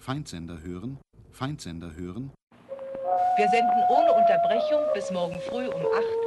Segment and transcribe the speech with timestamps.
[0.00, 0.98] Feindsender hören,
[1.30, 2.32] Feindsender hören,
[3.36, 5.82] Wir senden ohne Unterbrechung bis morgen früh um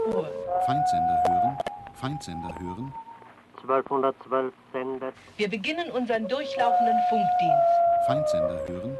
[0.08, 0.30] 8 Uhr.
[0.68, 1.58] Feindsender hören,
[1.96, 2.94] Feindsender hören,
[3.64, 5.16] 1212 sendet.
[5.38, 7.74] Wir beginnen unseren durchlaufenden Funkdienst.
[8.06, 8.96] Feindsender hören,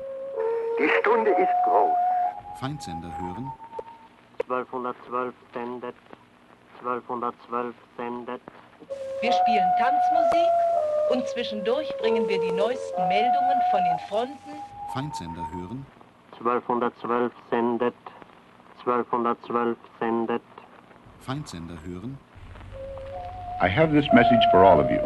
[0.80, 1.96] Die Stunde ist groß.
[2.60, 3.52] Feindsender hören,
[4.50, 5.96] 1212 sendet.
[6.80, 8.42] 1212 sendet.
[9.22, 10.52] Wir spielen Tanzmusik
[11.12, 14.53] und zwischendurch bringen wir die neuesten Meldungen von den Fronten,
[14.94, 15.86] Feindsender hören,
[16.40, 17.94] 1212 sendet.
[18.86, 20.42] 1212 sendet.
[21.20, 22.18] Feindsender hören,
[23.60, 25.02] I have this message for all of you.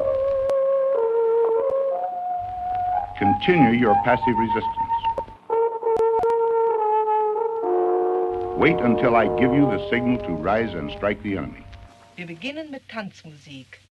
[3.17, 4.97] Continue your passive resistance.
[8.57, 11.63] Wait until I give you the signal to rise and strike the enemy.
[12.17, 13.86] wir beginnen mit Tanzmusik.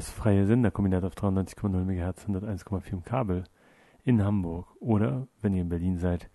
[0.00, 3.44] Das freie Senderkombinat auf 93,0 MHz 101,4 im Kabel
[4.02, 6.30] in Hamburg oder, wenn ihr in Berlin seid,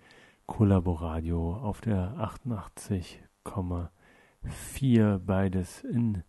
[0.46, 6.22] Kollaboradio auf der 88,4 beides in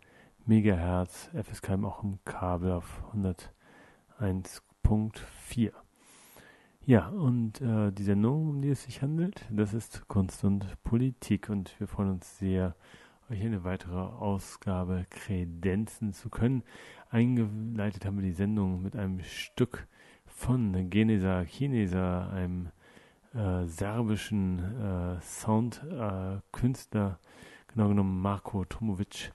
[0.46, 3.02] Megahertz, FSK auch im Kabel auf
[4.18, 5.72] 101.4.
[6.86, 11.50] Ja, und äh, die Sendung, um die es sich handelt, das ist Kunst und Politik
[11.50, 12.74] und wir freuen uns sehr,
[13.30, 16.62] euch eine weitere Ausgabe kredenzen zu können.
[17.10, 19.86] Eingeleitet haben wir die Sendung mit einem Stück
[20.26, 22.68] von Genesa Kinesa, einem
[23.32, 29.32] äh, serbischen äh, Soundkünstler, äh, genau genommen Marko Tomovic,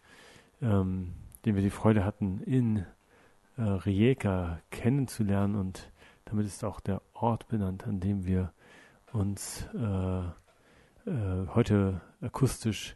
[0.61, 1.13] ähm,
[1.45, 2.85] den wir die Freude hatten, in
[3.57, 5.91] äh, Rijeka kennenzulernen und
[6.25, 8.53] damit ist auch der Ort benannt, an dem wir
[9.13, 10.19] uns äh,
[11.09, 12.95] äh, heute akustisch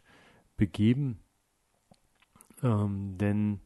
[0.56, 1.18] begeben.
[2.62, 3.60] Ähm, denn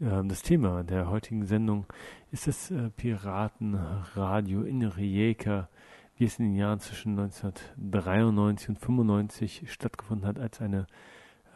[0.00, 1.86] das Thema der heutigen Sendung
[2.30, 5.68] ist das äh, Piratenradio in Rijeka,
[6.16, 10.86] wie es in den Jahren zwischen 1993 und 95 stattgefunden hat, als eine,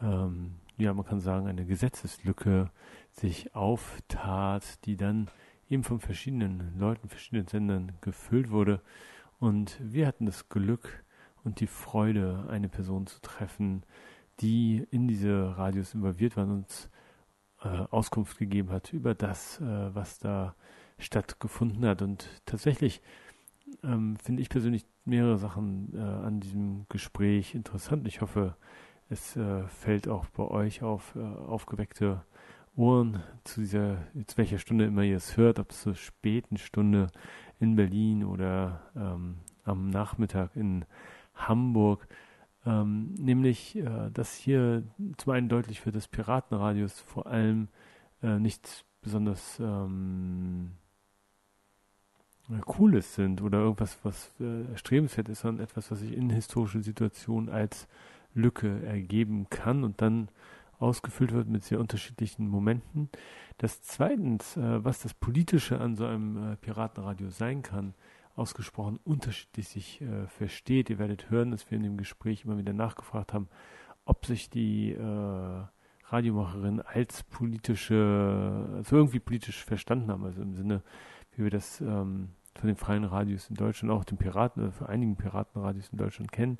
[0.01, 2.69] ähm, ja, man kann sagen, eine Gesetzeslücke
[3.11, 5.29] sich auftat, die dann
[5.69, 8.81] eben von verschiedenen Leuten, verschiedenen Sendern gefüllt wurde.
[9.39, 11.05] Und wir hatten das Glück
[11.45, 13.83] und die Freude, eine Person zu treffen,
[14.41, 16.89] die in diese Radios involviert waren und uns
[17.63, 20.55] äh, Auskunft gegeben hat über das, äh, was da
[20.97, 22.01] stattgefunden hat.
[22.01, 23.01] Und tatsächlich
[23.83, 28.07] ähm, finde ich persönlich mehrere Sachen äh, an diesem Gespräch interessant.
[28.07, 28.55] Ich hoffe,
[29.09, 32.23] es äh, fällt auch bei euch auf äh, aufgeweckte
[32.75, 37.07] Ohren zu dieser, zu welcher Stunde immer ihr es hört, ob es zur späten Stunde
[37.59, 40.85] in Berlin oder ähm, am Nachmittag in
[41.35, 42.07] Hamburg.
[42.65, 44.83] Ähm, nämlich, äh, dass hier
[45.17, 47.67] zum einen deutlich wird, dass Piratenradios vor allem
[48.21, 50.71] äh, nicht besonders ähm,
[52.65, 57.49] Cooles sind oder irgendwas, was äh, erstrebenswert ist, sondern etwas, was sich in historischen Situationen
[57.49, 57.87] als
[58.33, 60.29] Lücke ergeben kann und dann
[60.79, 63.09] ausgefüllt wird mit sehr unterschiedlichen Momenten.
[63.57, 67.93] Das zweitens, äh, was das Politische an so einem äh, Piratenradio sein kann,
[68.35, 70.89] ausgesprochen unterschiedlich sich äh, versteht.
[70.89, 73.47] Ihr werdet hören, dass wir in dem Gespräch immer wieder nachgefragt haben,
[74.05, 75.63] ob sich die äh,
[76.07, 80.83] Radiomacherin als politische, also irgendwie politisch verstanden haben, also im Sinne,
[81.35, 84.89] wie wir das ähm, von den freien Radios in Deutschland, auch den Piraten, äh, für
[84.89, 86.57] einigen Piratenradios in Deutschland kennen.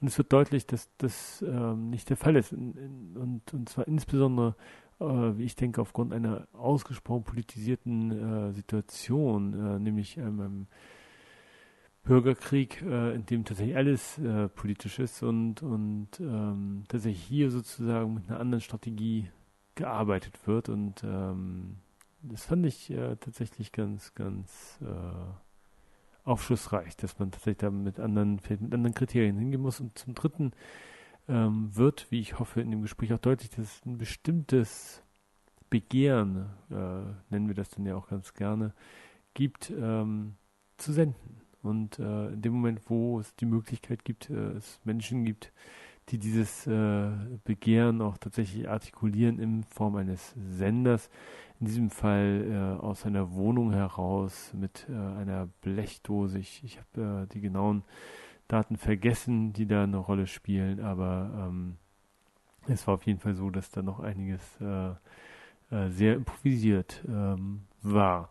[0.00, 2.52] Und es wird deutlich, dass das ähm, nicht der Fall ist.
[2.52, 4.56] Und, und, und zwar insbesondere,
[4.98, 10.66] äh, wie ich denke, aufgrund einer ausgesprochen politisierten äh, Situation, äh, nämlich einem
[12.04, 18.14] Bürgerkrieg, äh, in dem tatsächlich alles äh, politisch ist und, und ähm, tatsächlich hier sozusagen
[18.14, 19.30] mit einer anderen Strategie
[19.76, 20.68] gearbeitet wird.
[20.68, 21.76] Und ähm,
[22.22, 28.40] das fand ich äh, tatsächlich ganz, ganz äh, aufschlussreich, dass man tatsächlich da mit anderen,
[28.48, 29.80] mit anderen Kriterien hingehen muss.
[29.80, 30.52] Und zum Dritten
[31.28, 35.02] ähm, wird, wie ich hoffe, in dem Gespräch auch deutlich, dass ein bestimmtes
[35.70, 38.74] Begehren, äh, nennen wir das dann ja auch ganz gerne,
[39.34, 40.34] gibt, ähm,
[40.76, 41.41] zu senden.
[41.62, 45.52] Und äh, in dem Moment, wo es die Möglichkeit gibt, äh, es Menschen gibt,
[46.08, 47.10] die dieses äh,
[47.44, 51.10] Begehren auch tatsächlich artikulieren in Form eines Senders,
[51.60, 56.38] in diesem Fall äh, aus einer Wohnung heraus mit äh, einer Blechdose.
[56.38, 57.84] Ich, ich habe äh, die genauen
[58.48, 61.76] Daten vergessen, die da eine Rolle spielen, aber ähm,
[62.66, 64.90] es war auf jeden Fall so, dass da noch einiges äh,
[65.70, 68.28] äh, sehr improvisiert ähm, war.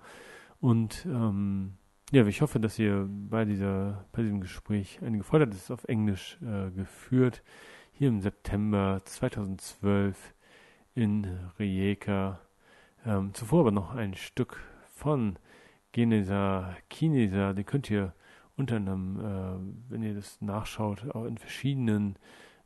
[0.59, 1.73] Und ähm,
[2.11, 5.53] ja, ich hoffe, dass ihr bei dieser, bei diesem Gespräch einige Freude habt.
[5.53, 7.41] Es ist auf Englisch äh, geführt.
[7.93, 10.33] Hier im September 2012
[10.93, 11.25] in
[11.57, 12.41] Rijeka.
[13.05, 14.59] Ähm, zuvor aber noch ein Stück
[14.93, 15.37] von
[15.93, 17.53] Genesa Kinesa.
[17.53, 18.13] Den könnt ihr
[18.57, 22.17] unter anderem, äh, wenn ihr das nachschaut, auch in verschiedenen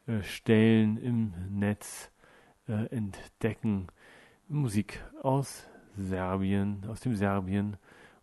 [0.08, 2.10] äh, Stellen im Netz
[2.68, 3.88] äh, entdecken.
[4.48, 7.78] Musik aus Serbien, aus dem Serbien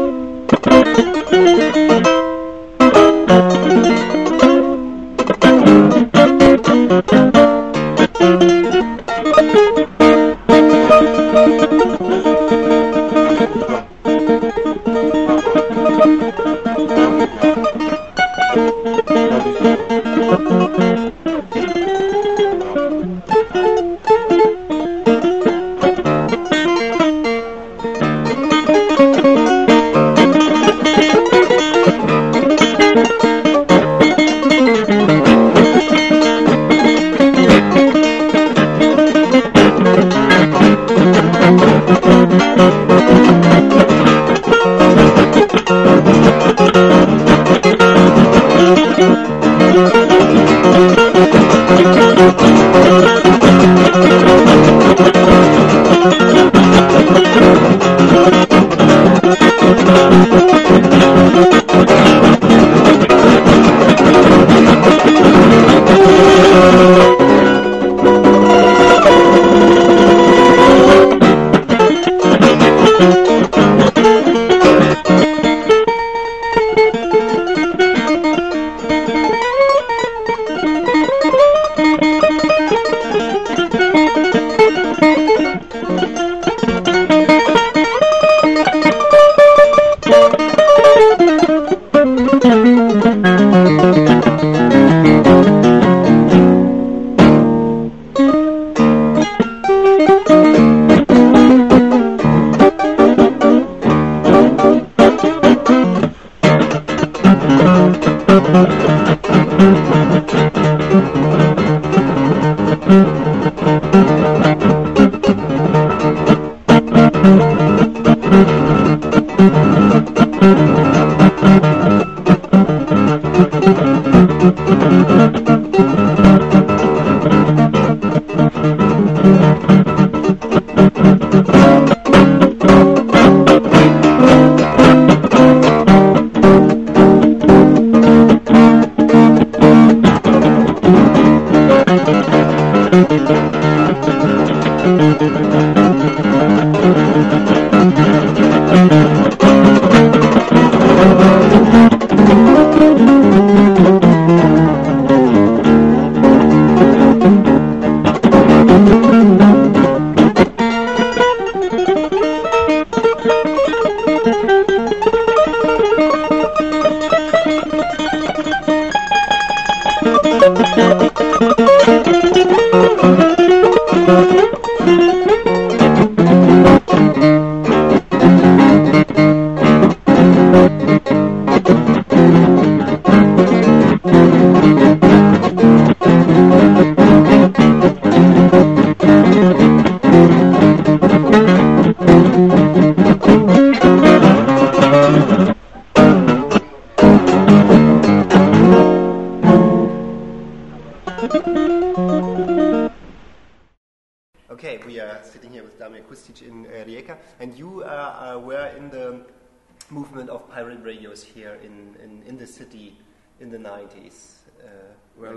[147.32, 147.69] Okay,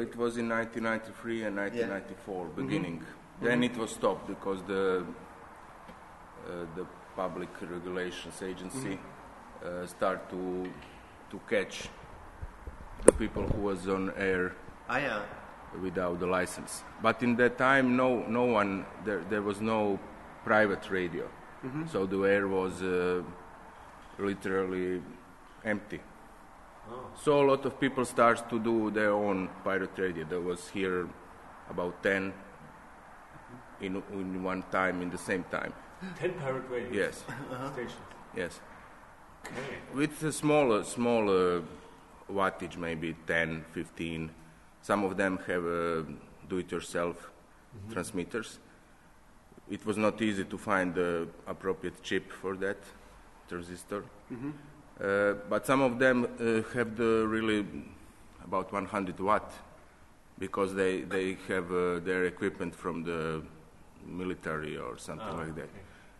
[0.04, 3.04] it was in 1993 and 1994 beginning.
[3.42, 5.06] Then it was stopped because the
[6.46, 6.86] uh, the
[7.16, 9.00] public regulations agency
[9.66, 10.42] uh, start to
[11.32, 11.90] to catch
[13.06, 14.56] the people who was on air
[14.90, 15.22] ah, yeah.
[15.82, 16.84] without the license.
[17.02, 20.00] But in that time, no, no one, there, there was no
[20.44, 21.28] private radio.
[21.92, 23.24] So the air was uh,
[24.20, 25.02] literally
[25.64, 26.02] empty.
[27.22, 30.26] So a lot of people start to do their own pirate radio.
[30.26, 31.08] There was here
[31.70, 32.34] about 10
[33.82, 35.74] in, in one time, in the same time.
[36.20, 37.72] 10 pirate radio Yes, uh-huh.
[37.74, 38.02] stations.
[38.36, 38.60] yes.
[39.46, 39.78] Okay.
[39.94, 41.64] With a smaller, smaller
[42.32, 44.32] wattage, maybe 10, 15.
[44.82, 46.04] Some of them have uh,
[46.50, 47.94] do-it-yourself mm-hmm.
[47.94, 48.60] transmitters.
[49.70, 52.78] It was not easy to find the appropriate chip for that
[53.48, 54.04] transistor.
[54.32, 54.52] Mm-hmm.
[55.02, 57.66] Uh, but some of them uh, have the really
[58.44, 59.52] about 100 watt
[60.40, 63.42] because they, they have uh, their equipment from the
[64.06, 65.70] military or something like that.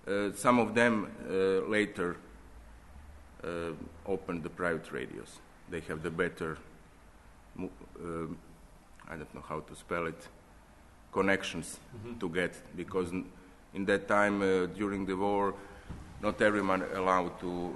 [0.06, 1.34] Uh, some of them uh,
[1.70, 2.18] later
[3.44, 3.72] uh,
[4.06, 5.40] opened the private radios.
[5.70, 6.58] They have the better,
[7.58, 10.28] I don't know how to spell it,
[11.12, 11.80] connections
[12.20, 13.12] to get because
[13.74, 15.54] in that time uh, during the war,
[16.22, 17.74] not everyone allowed to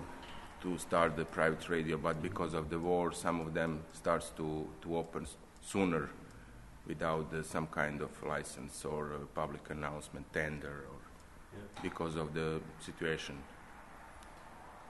[0.61, 4.67] to start the private radio, but because of the war, some of them starts to
[4.81, 5.27] to open
[5.61, 6.09] sooner
[6.87, 10.97] without uh, some kind of license or uh, public announcement tender or
[11.81, 13.35] because of the situation.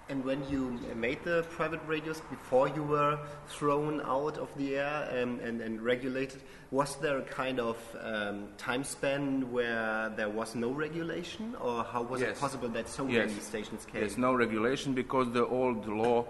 [0.09, 5.09] And when you made the private radios, before you were thrown out of the air
[5.11, 6.41] and, and, and regulated,
[6.71, 11.55] was there a kind of um, time span where there was no regulation?
[11.59, 13.29] Or how was it possible that so Yes.
[13.29, 13.99] many stations came?
[13.99, 16.25] There's no regulation because the old law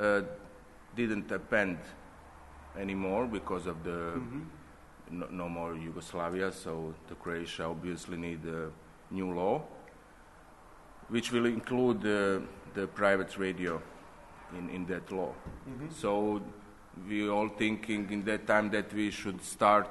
[0.00, 0.22] uh,
[0.96, 1.78] didn't append
[2.76, 4.20] anymore because of the
[5.10, 8.68] no, no more Yugoslavia, so the Croatia obviously need a
[9.12, 9.62] new law,
[11.08, 12.40] which will include uh,
[12.76, 13.82] the private radio
[14.56, 15.32] in, in that law.
[15.90, 16.40] So
[17.08, 19.88] we all thinking in that time that we should start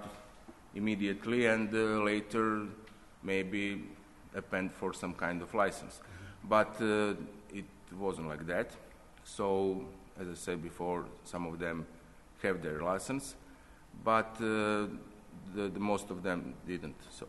[0.74, 2.68] immediately and uh, later
[3.24, 3.84] maybe
[4.36, 6.00] append for some kind of license.
[6.48, 7.16] But uh,
[7.54, 7.66] it
[7.98, 8.72] wasn't like that.
[9.24, 9.86] So,
[10.20, 11.88] as I said before, some of them
[12.44, 13.36] have their license,
[14.04, 14.88] but uh,
[15.56, 16.96] the, the most of them didn't.
[17.10, 17.28] So,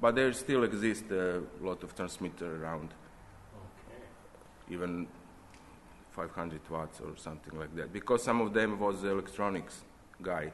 [0.00, 2.94] but there still exist a lot of transmitter around,
[4.70, 5.06] even
[6.10, 7.92] 500 watts or something like that.
[7.92, 9.82] Because some of them was electronics
[10.20, 10.52] guy,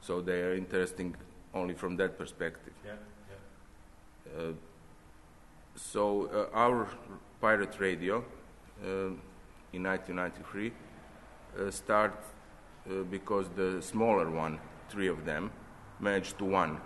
[0.00, 1.14] so they are interesting
[1.54, 2.72] only from that perspective.
[2.84, 2.92] Yeah,
[4.36, 4.52] Uh,
[5.74, 6.88] so uh, our
[7.40, 8.18] pirate radio
[8.84, 9.10] uh,
[9.72, 10.72] in 1993
[11.58, 12.12] uh, start
[12.90, 14.58] uh, because the smaller one,
[14.90, 15.50] three of them,
[16.00, 16.80] merged to one.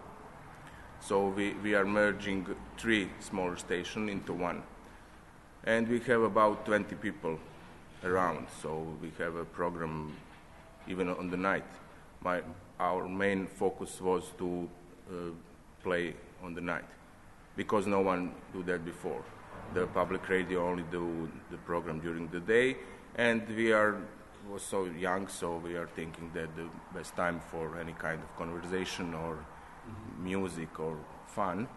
[1.01, 2.47] So we, we are merging
[2.79, 4.63] three smaller stations into one.
[5.65, 7.39] And we have about 20 people
[8.05, 10.17] around, so we have a program
[10.89, 11.65] even on the night.
[12.21, 12.43] My,
[12.81, 14.69] our main focus was to
[15.09, 15.15] uh,
[15.83, 16.85] play on the night
[17.57, 19.23] because no one do that before.
[19.75, 22.77] The public radio only do the program during the day,
[23.17, 23.97] and we are
[24.51, 28.37] was so young, so we are thinking that the best time for any kind of
[28.37, 29.39] conversation or
[30.21, 30.97] music or
[31.29, 31.69] fun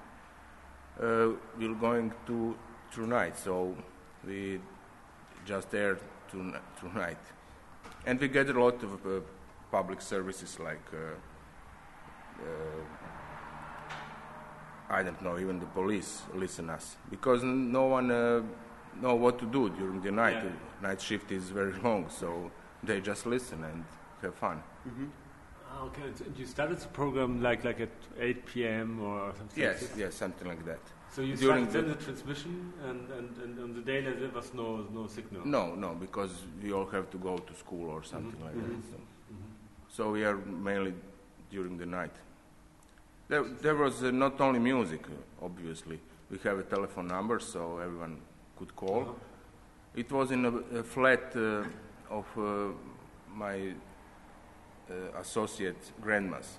[1.01, 2.55] uh, we're going to
[2.95, 3.37] tonight.
[3.37, 3.75] So
[4.25, 4.59] we
[5.45, 5.97] just there
[6.31, 7.19] to, tonight,
[8.05, 9.19] and we get a lot of uh,
[9.71, 10.87] public services like.
[10.93, 11.15] Uh,
[12.41, 12.83] uh,
[14.87, 18.41] I don't know, even the police listen us because no one uh,
[19.01, 20.43] know what to do during the night.
[20.43, 20.89] Yeah.
[20.89, 22.51] Night shift is very long, so
[22.83, 23.83] they just listen and
[24.21, 24.61] have fun.
[25.67, 26.03] Ah, okay.
[26.25, 29.01] And you started the program like like at 8 p.m.
[29.01, 29.63] or something.
[29.63, 30.81] Yes, like yes, something like that.
[31.15, 34.85] So you During the- the transmission, and, and, and on the day there was no
[34.91, 35.45] no signal.
[35.45, 38.67] No, no, because we all have to go to school or something like Mhm.
[38.67, 38.83] that.
[38.91, 38.97] So.
[39.95, 40.93] so we are mainly
[41.49, 42.15] during the night.
[43.29, 45.99] There, there was uh, not only music, uh, obviously.
[46.29, 48.17] We have a telephone number, so everyone
[48.57, 49.01] could call.
[49.01, 49.13] Uh-huh.
[49.95, 51.63] It was in a, a flat uh,
[52.09, 52.73] of uh,
[53.33, 53.73] my
[54.89, 56.57] uh, associate grandma's.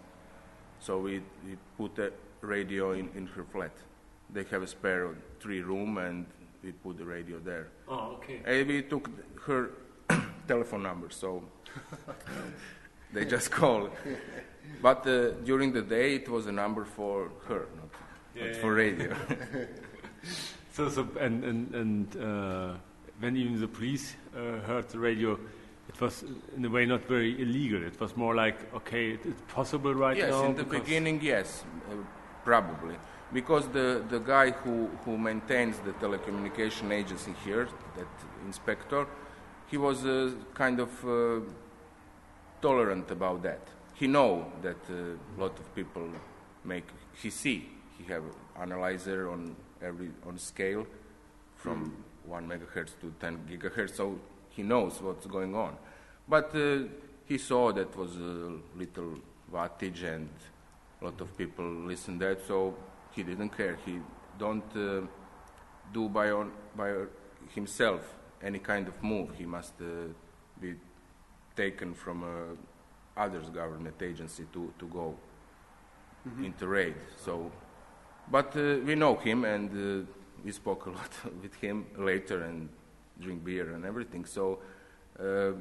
[0.80, 3.72] So we, we put a radio in, in her flat.
[4.32, 6.26] They have a spare three room, and
[6.62, 7.68] we put the radio there.
[7.88, 8.40] Oh, okay.
[8.44, 9.10] And we took
[9.46, 9.70] her
[10.48, 11.42] telephone number, so
[13.12, 13.90] they just call.
[14.82, 17.90] But uh, during the day, it was a number for her, not,
[18.34, 19.16] Yeah, not for radio.
[20.76, 22.74] So, so and and and uh,
[23.20, 25.38] when even the police uh, heard the radio,
[25.88, 26.22] it was
[26.54, 27.82] in a way not very illegal.
[27.82, 30.44] It was more like, okay, it, it's possible right yes, now.
[30.44, 31.94] in the beginning, yes, uh,
[32.44, 32.96] probably.
[33.32, 38.06] Because the, the guy who, who maintains the telecommunication agency here, that
[38.44, 39.06] inspector,
[39.66, 41.40] he was uh, kind of uh,
[42.62, 43.60] tolerant about that.
[43.94, 46.08] He know that a lot of people
[46.64, 46.86] make,
[47.20, 48.22] he see, he have
[48.60, 50.86] analyzer on every, on scale
[51.56, 54.18] from 1 megahertz to 10 gigahertz, so
[54.50, 55.76] he knows what's going on.
[56.28, 56.84] But uh,
[57.24, 59.18] he saw that was a little
[59.52, 60.28] wattage and
[61.00, 62.74] a lot of people listen that, so
[63.16, 63.78] he didn't care.
[63.84, 63.98] He
[64.38, 65.06] don't uh,
[65.92, 66.92] do by on by
[67.54, 68.02] himself
[68.42, 69.30] any kind of move.
[69.36, 70.12] He must uh,
[70.60, 70.74] be
[71.56, 75.14] taken from a others government agency to, to go
[76.44, 76.96] into raid.
[77.24, 77.50] So,
[78.30, 80.06] but uh, we know him and uh,
[80.44, 81.10] we spoke a lot
[81.42, 82.68] with him later and
[83.20, 84.26] drink beer and everything.
[84.26, 84.58] So,
[85.18, 85.52] uh,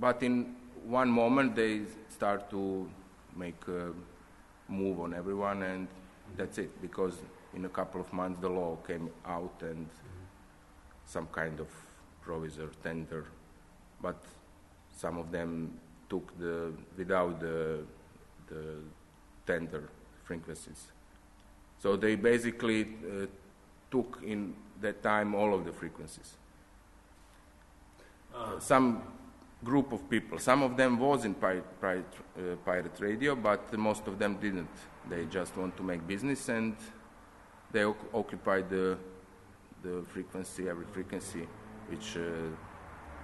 [0.00, 2.90] but in one moment they start to
[3.36, 3.92] make a
[4.68, 5.86] move on everyone and
[6.36, 7.14] that's it because
[7.54, 9.88] in a couple of months the law came out and
[11.06, 11.68] some kind of
[12.26, 13.24] provisor tender
[14.00, 14.22] but
[14.96, 17.84] some of them took the without the
[18.48, 18.78] the
[19.46, 19.88] tender
[20.24, 20.92] frequencies
[21.78, 23.26] so they basically uh,
[23.90, 26.34] took in that time all of the frequencies
[28.36, 28.58] Ah.
[28.58, 29.02] some
[29.62, 30.38] group of people.
[30.38, 34.68] Some of them was in pirate, pirate, uh, pirate radio, but most of them didn't.
[35.08, 36.76] They just want to make business and
[37.72, 38.96] they oc- occupy the,
[39.82, 41.46] the frequency, every frequency,
[41.88, 42.20] which uh,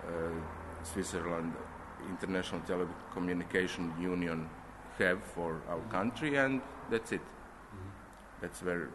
[0.07, 0.31] uh,
[0.83, 1.55] Switzerland
[2.09, 4.49] International Telecommunication Union
[4.99, 7.21] have for our country, and that's it.
[8.41, 8.87] That's very,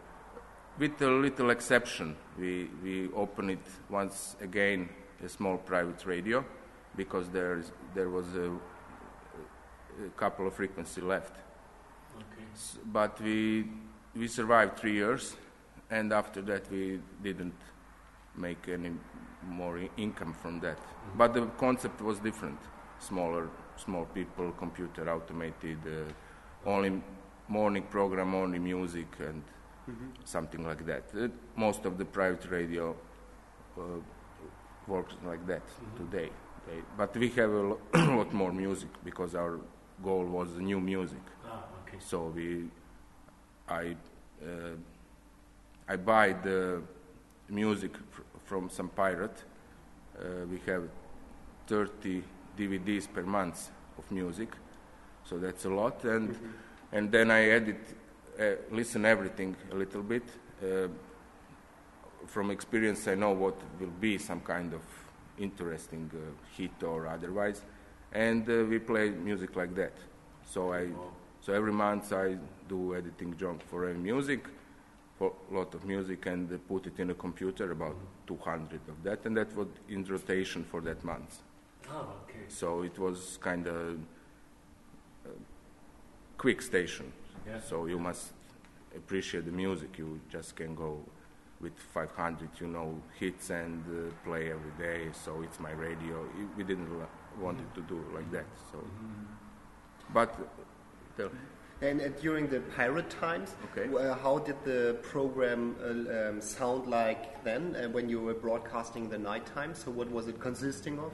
[0.78, 4.88] with a little exception, we, we open it once again,
[5.24, 6.44] a small private radio,
[6.96, 8.50] because there, is, there was a,
[10.04, 11.36] a couple of frequency left.
[12.92, 13.66] But we,
[14.14, 15.36] we survived three years,
[15.90, 17.54] and after that we didn't
[18.36, 18.92] make any
[19.48, 20.78] more income from that.
[21.16, 22.58] But the concept was different.
[22.98, 27.02] Smaller, small people, computer automated, uh, only
[27.48, 29.42] morning program, only music, and
[30.24, 31.04] something like that.
[31.16, 32.96] Uh, most of the private radio
[33.78, 33.82] uh,
[34.86, 35.62] works like that
[35.96, 36.30] today.
[36.66, 39.60] They, but we have a lo- lot more music because our
[40.02, 41.20] goal was new music.
[41.54, 41.75] okay.
[42.00, 42.64] So we,
[43.68, 43.96] I,
[44.42, 44.76] uh,
[45.88, 46.82] I buy the
[47.48, 49.44] music fr- from some pirate.
[50.18, 50.88] Uh, we have
[51.66, 52.22] 30
[52.56, 54.48] DVDs per month of music,
[55.24, 56.04] so that's a lot.
[56.04, 56.36] And
[56.92, 57.80] and then I edit,
[58.38, 60.22] uh, listen everything a little bit.
[60.62, 60.88] Uh,
[62.26, 64.80] from experience, I know what will be some kind of
[65.38, 66.18] interesting uh,
[66.56, 67.62] hit or otherwise,
[68.12, 69.92] and uh, we play music like that.
[70.48, 70.88] So I,
[71.46, 74.48] so every month I do editing job for music,
[75.16, 79.00] for a lot of music, and uh, put it in a computer, about 200 of
[79.04, 81.42] that, and that was in rotation for that month.
[81.88, 82.46] Oh, okay.
[82.48, 83.96] So it was kind of
[86.36, 87.12] quick station.
[87.46, 87.60] Yeah.
[87.60, 88.32] So you must
[88.96, 89.98] appreciate the music.
[89.98, 90.98] You just can go
[91.60, 95.10] with 500, you know, hits and uh, play every day.
[95.12, 96.28] So it's my radio.
[96.56, 96.90] We didn't
[97.40, 98.46] want it to do like that.
[98.72, 98.78] So,
[100.12, 100.34] but
[101.82, 103.86] And uh, during the pirate times, Okay.
[103.94, 109.10] uh, how did the program uh, um, sound like then uh, when you were broadcasting
[109.10, 109.74] the night time?
[109.74, 111.12] So what was it consisting of?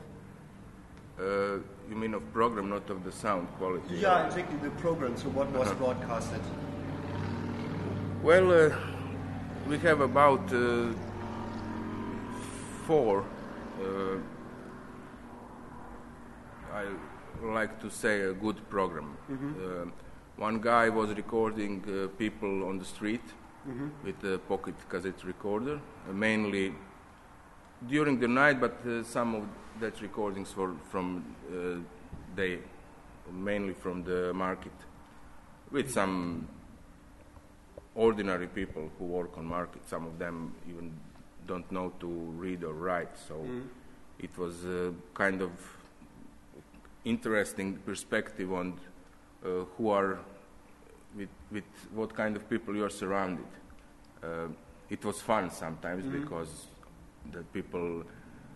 [1.18, 1.58] Uh,
[1.90, 3.96] you mean of program, not of the sound quality?
[3.96, 5.16] Yeah, exactly the program.
[5.16, 5.74] So what was Uh-huh.
[5.84, 6.40] broadcasted?
[8.22, 8.70] Well, uh,
[9.68, 10.92] we have about uh,
[12.86, 13.24] four,
[13.82, 14.16] uh,
[16.72, 16.84] I
[17.42, 19.16] like to say, a good program.
[19.30, 19.90] Uh,
[20.36, 23.22] one guy was recording uh, people on the street
[24.04, 25.78] with a pocket cassette recorder,
[26.08, 26.74] uh, mainly
[27.88, 29.44] during the night, but uh, some of
[29.80, 31.78] that recordings were from uh,
[32.36, 32.58] day,
[33.32, 34.72] mainly from the market,
[35.70, 36.48] with some
[37.94, 39.82] ordinary people who work on market.
[39.88, 40.92] Some of them even
[41.46, 43.16] don't know to read or write.
[43.28, 43.44] So
[44.18, 45.50] it was a kind of
[47.04, 48.78] interesting perspective on
[49.44, 50.18] uh, who are
[51.16, 53.46] with, with what kind of people you are surrounded.
[54.22, 54.46] Uh,
[54.88, 56.66] it was fun sometimes because
[57.32, 58.02] the people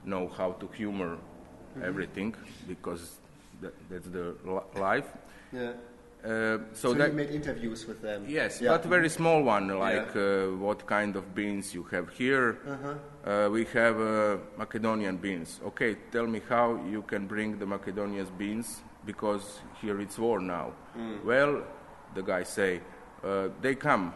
[0.05, 1.19] know how to humor
[1.83, 2.35] everything
[2.69, 3.19] because
[3.61, 5.09] that, that's the li- life.
[5.53, 5.73] Yeah.
[6.27, 8.25] Uh, So, so that you made interviews with them.
[8.29, 8.73] Yes, Yeah.
[8.73, 12.57] but very small one, like uh, what kind of beans you have here.
[13.25, 15.61] Uh, we have uh, Macedonian beans.
[15.67, 20.73] Okay, tell me how you can bring the Macedonian beans because here it's war now.
[21.25, 21.63] Well,
[22.15, 22.81] the guy say,
[23.23, 24.13] uh, they come.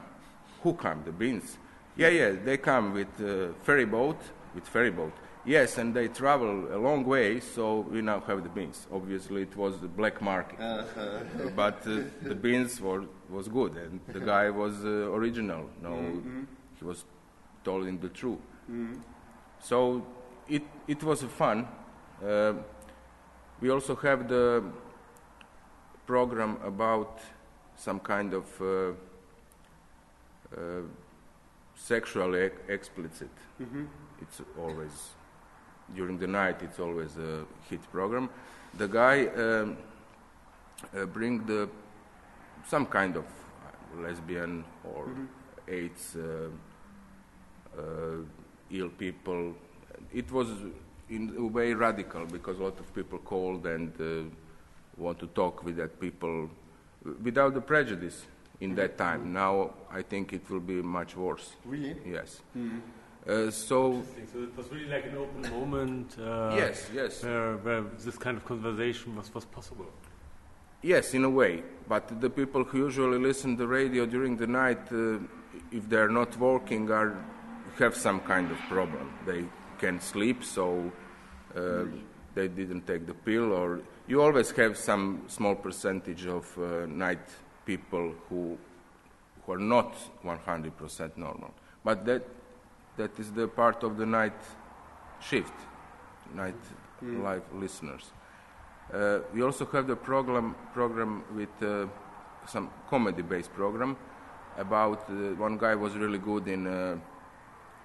[0.62, 1.02] Who come?
[1.04, 1.58] The beans.
[1.96, 4.18] Yeah, yeah, they come with uh, ferry boat,
[4.54, 5.12] with ferry boat.
[5.46, 8.86] Yes, and they travel a long way, so we now have the beans.
[8.92, 10.58] Obviously, it was the black market,
[11.56, 15.64] but uh, the beans were was good, and the guy was uh, original.
[15.82, 15.92] No,
[16.78, 17.04] he was
[17.64, 18.38] telling the truth.
[19.60, 20.04] So
[20.48, 21.66] it it was fun.
[22.22, 22.52] Uh,
[23.62, 24.62] we also have the
[26.06, 27.18] program about
[27.76, 28.66] some kind of uh,
[30.56, 30.82] uh,
[31.74, 33.30] sexually ex- explicit.
[34.22, 35.10] It's always
[35.94, 36.62] during the night.
[36.62, 38.28] It's always a hit program.
[38.78, 39.76] The guy um,
[40.96, 41.68] uh, bring the
[42.66, 43.24] some kind of
[43.96, 45.08] lesbian or
[45.68, 46.48] AIDS uh,
[47.78, 47.82] uh,
[48.70, 49.54] ill people.
[50.12, 50.48] It was
[51.08, 54.30] in a way radical because a lot of people called and uh,
[54.96, 56.48] want to talk with that people
[57.22, 58.26] without the prejudice
[58.60, 59.32] in that time.
[59.32, 61.56] Now I think it will be much worse.
[61.64, 61.96] Really?
[62.06, 62.40] Yes.
[63.30, 66.16] Uh, so So it was really like an open moment.
[66.18, 69.86] Uh, yes, yes, Where, where this kind of conversation was, was possible.
[70.82, 71.62] yes, in a way.
[71.88, 75.18] But the people who usually listen to the radio during the night, uh,
[75.70, 77.14] if they are not working, are
[77.78, 79.12] have some kind of problem.
[79.26, 79.44] They
[79.78, 80.90] can't sleep, so
[81.56, 81.84] uh,
[82.34, 87.26] they didn't take the pill, or you always have some small percentage of uh, night
[87.64, 88.58] people who
[89.46, 91.54] who are not 100% normal.
[91.84, 92.22] But that
[92.96, 94.40] that is the part of the night
[95.20, 95.54] shift,
[96.34, 96.54] night
[97.02, 98.10] live listeners.
[98.92, 101.86] Uh, we also have the program program with uh,
[102.46, 103.96] some comedy-based program
[104.58, 106.98] about uh, one guy was really good in uh,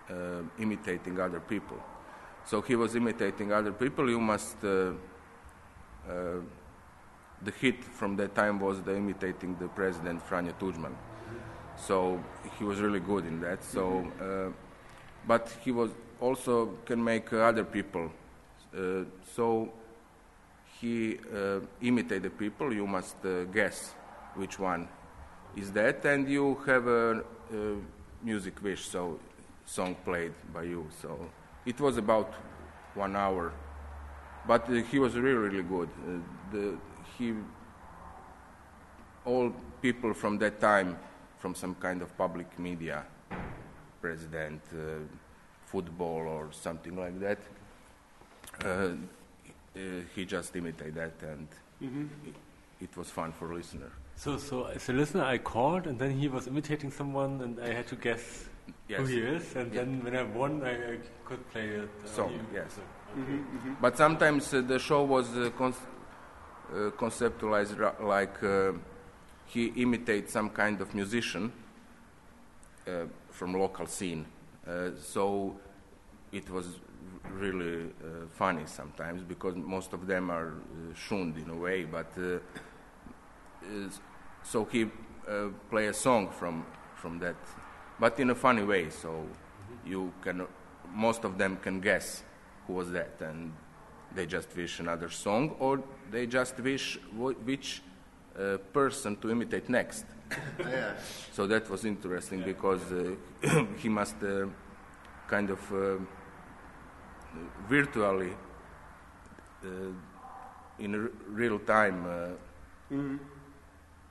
[0.09, 1.77] uh, imitating other people.
[2.45, 4.09] So he was imitating other people.
[4.09, 4.63] You must.
[4.63, 4.93] Uh,
[6.09, 6.41] uh,
[7.41, 10.93] the hit from that time was the imitating the president Franjo Tudjman.
[11.77, 12.23] So
[12.57, 13.63] he was really good in that.
[13.63, 14.51] So, uh,
[15.27, 18.11] but he was also can make other people.
[18.75, 19.03] Uh,
[19.35, 19.71] so
[20.79, 22.73] he uh, imitated people.
[22.73, 23.93] You must uh, guess
[24.35, 24.87] which one
[25.55, 27.75] is that, and you have a, a
[28.23, 28.87] music wish.
[28.87, 29.19] So
[29.65, 30.87] song played by you.
[31.01, 31.17] So
[31.65, 32.33] it was about
[32.93, 33.51] one hour,
[34.47, 35.89] but uh, he was really really good.
[36.07, 36.19] Uh,
[36.51, 36.77] the,
[37.17, 37.33] he
[39.25, 40.97] all people from that time,
[41.39, 43.05] from some kind of public media,
[44.15, 44.77] president, uh,
[45.65, 47.39] football or something like that.
[48.63, 48.93] Uh, uh,
[50.15, 51.47] he just imitated that, and
[51.81, 52.35] it,
[52.85, 53.91] it was fun for listener.
[54.15, 57.73] So, so as a listener, I called, and then he was imitating someone, and I
[57.73, 58.25] had to guess
[58.87, 59.07] who Yes.
[59.09, 59.55] he is.
[59.55, 59.81] And Yeah.
[59.83, 61.89] then when I won, I, I could play it.
[62.03, 62.39] uh, Song, you.
[62.59, 62.71] yes.
[62.75, 62.81] So,
[63.21, 63.39] okay.
[63.81, 65.73] But sometimes uh, the show was uh, con-
[66.71, 68.71] uh, conceptualized ra- like uh,
[69.53, 71.51] he imitates some kind of musician
[72.87, 74.25] uh, from local scene.
[74.67, 75.55] Uh, so
[76.31, 76.79] it was
[77.31, 81.83] really uh, funny sometimes because most of them are uh, shunned in a way.
[81.83, 82.07] But
[84.43, 84.83] so he
[85.27, 87.35] uh, play a song from from that,
[87.99, 88.89] but in a funny way.
[88.89, 89.27] So
[89.85, 90.47] you can
[90.93, 92.23] most of them can guess
[92.67, 93.51] who was that, and
[94.15, 97.81] they just wish another song, or they just wish wh- which
[98.37, 100.05] uh, person to imitate next.
[100.59, 100.93] yeah.
[101.31, 104.47] So that was interesting because uh, he must uh,
[105.27, 105.97] kind of uh,
[107.67, 108.33] virtually,
[109.63, 109.67] uh,
[110.79, 112.95] in r- real time, uh,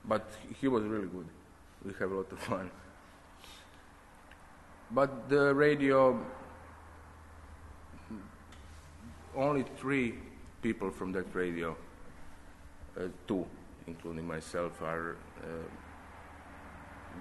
[0.05, 1.27] but he was really good.
[1.83, 2.71] We have a lot of fun.
[4.91, 6.19] But the radio,
[9.35, 10.15] only three
[10.61, 11.75] people from that radio,
[12.97, 13.45] uh, two,
[13.87, 15.45] including myself, are uh,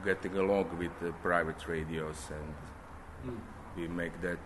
[0.05, 3.37] getting along with the private radios, and
[3.77, 4.39] we make that.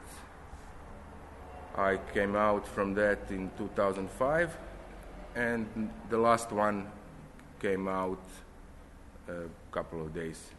[1.77, 4.59] I came out from that in 2005,
[5.37, 6.91] and the last one
[7.61, 8.23] came out
[9.29, 10.51] a couple of days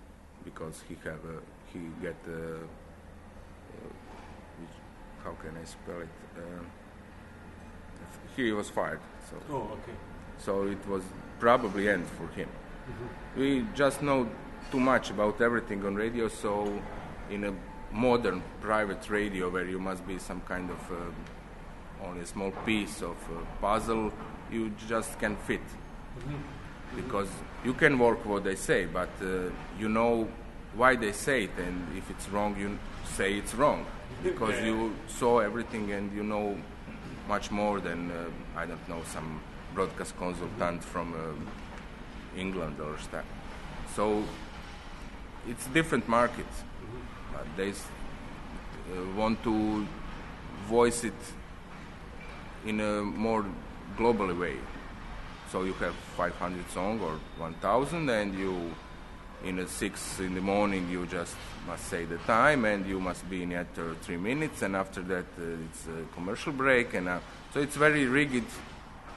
[0.45, 1.39] because he have a,
[1.74, 2.58] he get a, uh,
[4.60, 4.76] which,
[5.24, 6.10] how can I spell it?
[6.38, 6.65] Um
[8.36, 9.98] he was fired, so Oh, okay.
[10.38, 11.04] so it was
[11.39, 12.49] probably end for him.
[13.38, 14.28] We just know
[14.71, 16.82] too much about everything on radio, so
[17.30, 17.54] in a
[17.91, 21.15] modern private radio where you must be some kind of um,
[22.06, 24.12] only a small piece of uh, puzzle,
[24.52, 25.62] you just can fit.
[26.95, 27.30] Because
[27.63, 30.28] you can work what they say, but uh, you know
[30.75, 33.86] why they say it, and if it's wrong, you say it's wrong.
[34.23, 36.58] Because you saw everything and you know
[37.28, 39.39] much more than uh, I don't know some
[39.73, 43.25] broadcast consultant from uh, England or stuff.
[43.95, 44.23] So
[45.47, 46.63] it's different markets,
[47.34, 47.73] but they uh,
[49.15, 49.88] want to
[50.67, 51.13] voice it
[52.65, 53.45] in a more
[53.97, 54.58] global way.
[55.51, 58.75] So you have 500 song or 1,000, and you,
[59.43, 63.27] in a six in the morning, you just must say the time, and you must
[63.29, 67.19] be in after three minutes, and after that uh, it's a commercial break, and uh,
[67.53, 68.43] so it's very rigid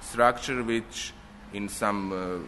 [0.03, 1.12] structure, which
[1.53, 2.38] in some uh,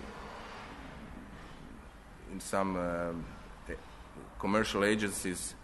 [2.32, 3.72] in some uh,
[4.38, 5.54] commercial agencies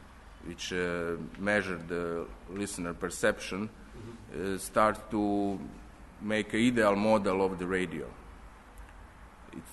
[0.47, 5.59] which uh, measure the listener perception uh, start to
[6.23, 8.07] make an ideal model of the radio.
[9.53, 9.73] It's,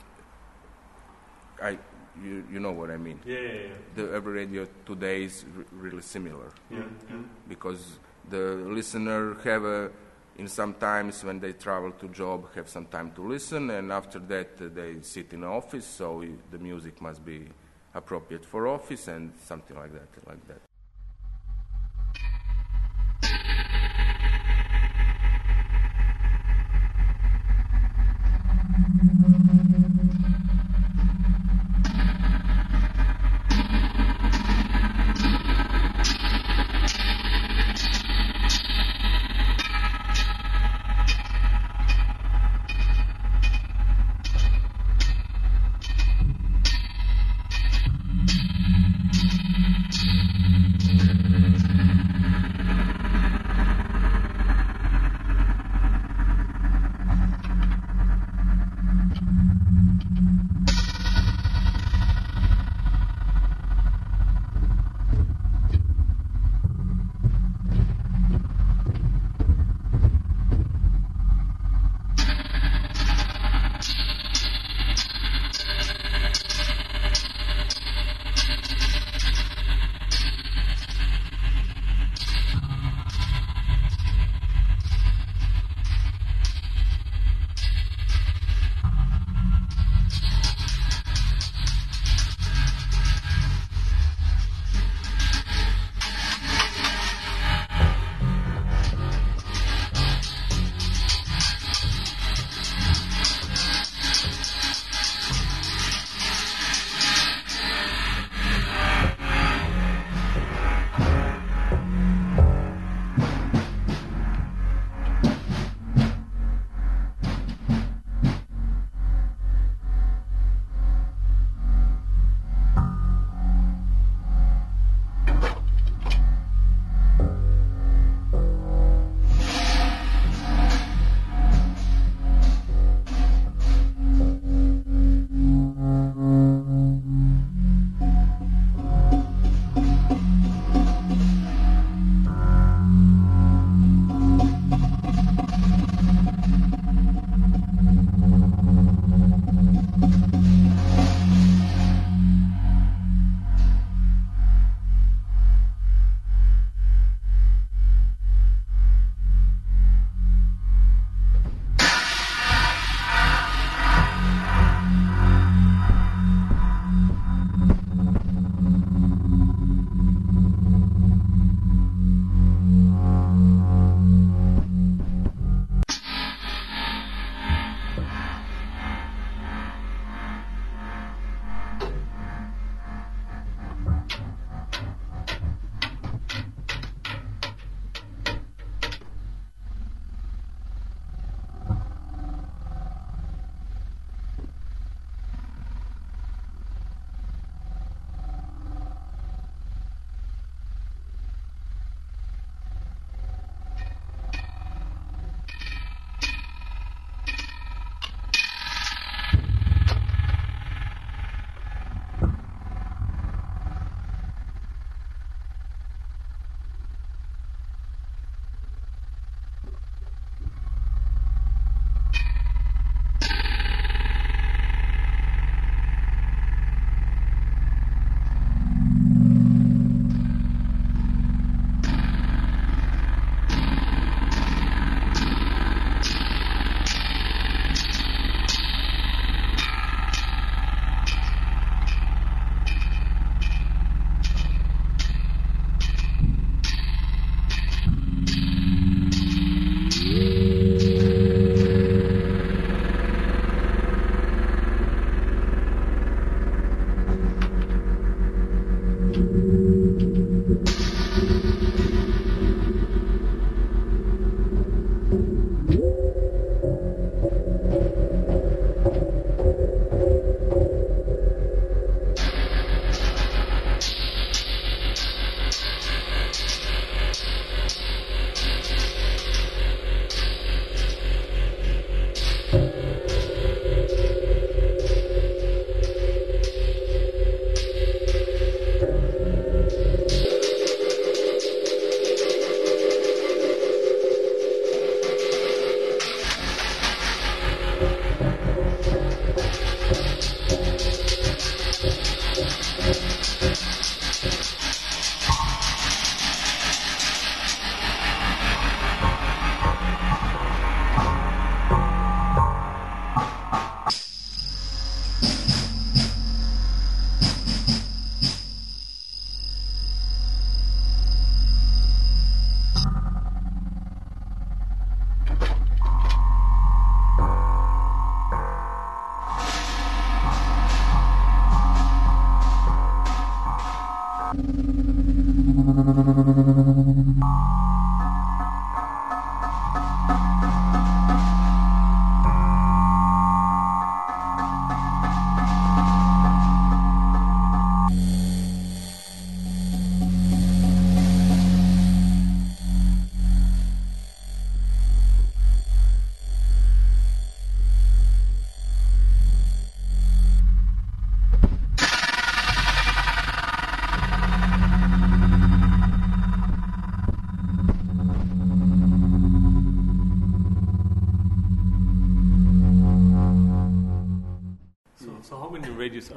[1.62, 1.78] I,
[2.24, 3.20] you, you know what I mean.
[3.26, 3.68] Yeah, yeah, yeah.
[3.96, 7.18] The every radio today is r- really similar yeah, yeah.
[7.48, 8.00] because
[8.30, 9.92] the listener have a,
[10.38, 14.20] in some times when they travel to job have some time to listen and after
[14.20, 17.48] that uh, they sit in office so the music must be
[17.96, 20.67] appropriate for office and something like that like that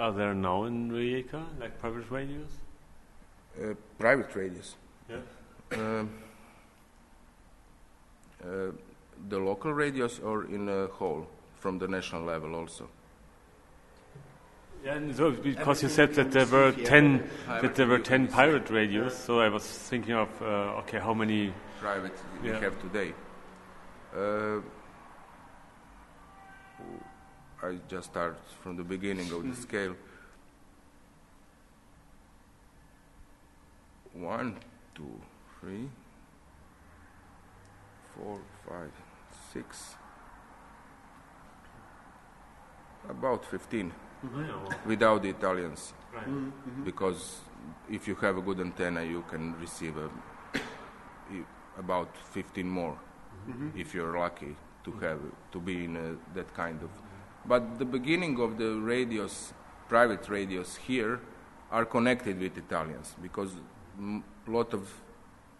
[0.01, 2.51] are there now in Rijeka, like private radios?
[3.61, 4.76] Uh, private radios.
[5.09, 5.16] Yeah.
[5.72, 6.11] Um,
[8.42, 8.72] uh,
[9.28, 11.26] the local radios or in a whole
[11.57, 12.88] from the national level also.
[14.82, 17.62] Yeah, and so because you said that there were receive ten, here.
[17.62, 19.14] that there were ten pirate radios.
[19.14, 21.53] So I was thinking of, uh, okay, how many?
[21.78, 23.12] Private we have today.
[27.62, 29.62] I just start from the beginning of the hmm.
[29.62, 29.96] scale.
[34.14, 34.56] One,
[34.94, 35.20] two,
[35.61, 35.88] three,
[38.16, 38.38] four,
[38.68, 38.90] five,
[39.52, 39.94] six,
[43.08, 43.92] about 15
[44.86, 45.92] without the Italians.
[46.12, 46.84] Hmm, hmm.
[46.84, 47.40] Because
[47.90, 50.08] if you have a good antenna, you can receive a,
[50.54, 51.44] i-
[51.78, 52.98] about 15 more
[53.76, 55.18] if you're lucky to have
[55.52, 56.90] to be in uh, that kind of.
[57.47, 59.53] But the beginning of the radios,
[59.88, 61.20] private radios here,
[61.70, 63.53] are connected with Italians because
[63.99, 64.91] a lot of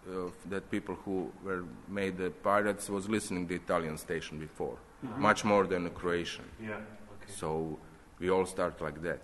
[0.07, 4.77] uh, that people who were made the pirates was listening the Italian station before,
[5.17, 6.45] much more than the Croatian.
[6.59, 6.73] Yeah.
[6.73, 7.31] Okay.
[7.31, 7.77] So
[8.19, 9.21] we all start like that.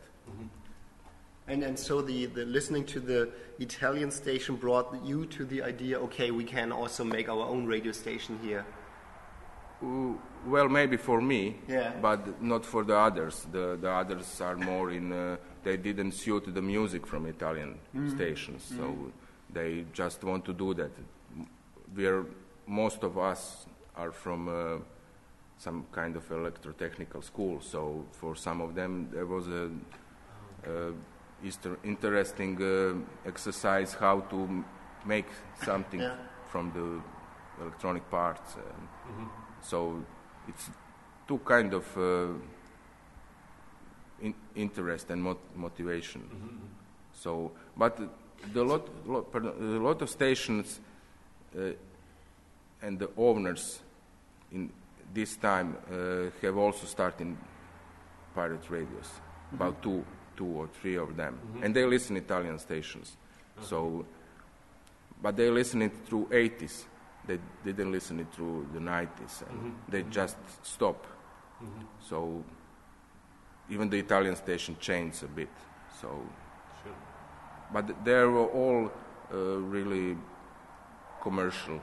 [1.48, 3.30] And, and so the, the listening to the
[3.60, 7.94] Italian station brought you to the idea, okay, we can also make our own radio
[7.94, 8.66] station here.
[9.84, 11.92] Ooh, Well, maybe for me, Yeah.
[12.02, 13.46] but not for the others.
[13.52, 18.64] The, the others are more in, uh, they didn't suit the music from Italian stations,
[18.64, 19.12] so
[19.54, 20.92] they just want to do that.
[21.96, 22.24] We are,
[22.66, 23.66] most of us
[23.96, 24.78] are from uh,
[25.58, 29.70] some kind of electrotechnical school, so for some of them there was a,
[30.66, 30.94] a
[31.84, 34.64] interesting uh, exercise how to
[35.06, 35.28] make
[35.66, 36.16] something Yeah.
[36.52, 37.02] from the
[37.64, 38.56] electronic parts.
[38.56, 39.30] Um,
[39.68, 40.02] So
[40.48, 40.70] it's
[41.28, 42.28] two kind of uh,
[44.22, 46.22] in, interest and mot- motivation.
[47.14, 48.00] So, but
[48.54, 50.80] the lot, lot, pardon, a lot of stations
[51.58, 51.72] uh,
[52.82, 53.80] and the owners
[54.54, 54.70] in
[55.14, 57.36] this time uh, have also started
[58.34, 59.10] pirate radios,
[59.52, 60.06] about two,
[60.38, 63.18] two or three of them, and they listen Italian stations.
[63.62, 64.06] So,
[65.22, 66.84] but they listen it through 80s.
[67.28, 71.06] They didn't listen it through the 90s, and they just stop.
[72.00, 72.44] So
[73.70, 75.50] even the Italian station changed a bit.
[76.02, 76.10] So,
[77.74, 78.92] but they were all
[79.34, 80.18] uh, really
[81.22, 81.82] commercial,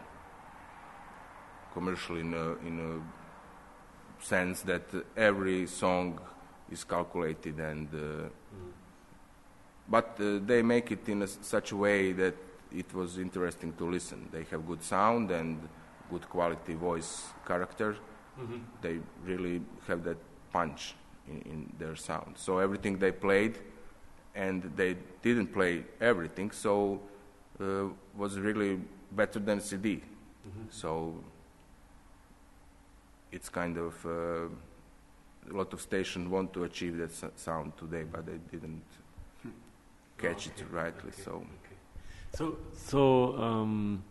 [1.74, 4.84] commercial in a, in a sense that
[5.16, 6.20] every song
[6.70, 7.88] is calculated and.
[7.94, 8.28] Uh,
[9.86, 12.34] but uh, they make it in a, such a way that
[12.74, 14.28] it was interesting to listen.
[14.32, 15.68] They have good sound and
[16.10, 17.96] good quality voice character.
[18.82, 20.18] They really have that
[20.52, 20.94] punch
[21.28, 22.36] in, in their sound.
[22.36, 23.58] So everything they played,
[24.34, 27.00] and they didn't play everything, so
[27.60, 27.84] uh,
[28.16, 28.80] was really
[29.12, 30.02] better than CD.
[30.70, 31.14] So
[33.32, 34.10] it's kind of uh,
[35.50, 38.82] a lot of stations want to achieve that s- sound today, but they didn't
[40.18, 41.12] catch it rightly.
[41.12, 41.44] So
[42.34, 44.02] So, so um,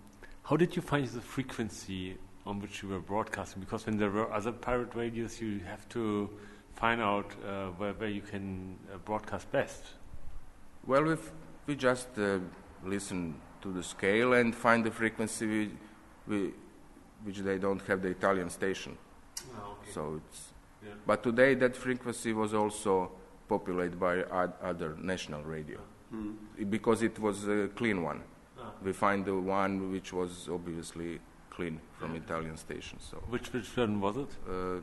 [0.44, 3.60] how did you find the frequency on which you were broadcasting?
[3.60, 6.30] Because when there were other pirate radios, you have to
[6.76, 9.84] find out uh, where, where you can uh, broadcast best.
[10.88, 11.16] well, we
[11.68, 12.40] we just uh,
[12.86, 15.72] listen to the scale and find the frequency we,
[16.28, 16.54] we,
[17.24, 18.98] which they don't have the Italian station.
[19.94, 20.54] So it's.
[20.86, 20.96] Yeah.
[21.06, 23.12] But today that frequency was also
[23.48, 25.80] populated by oth- other national radio
[26.14, 28.22] I- because it was a clean one.
[28.84, 33.00] We find the one which was obviously clean from Italian station.
[33.00, 34.30] So Which which one was it?
[34.50, 34.82] uh,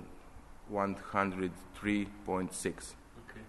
[0.71, 2.95] 103.6.
[3.29, 3.41] Okay.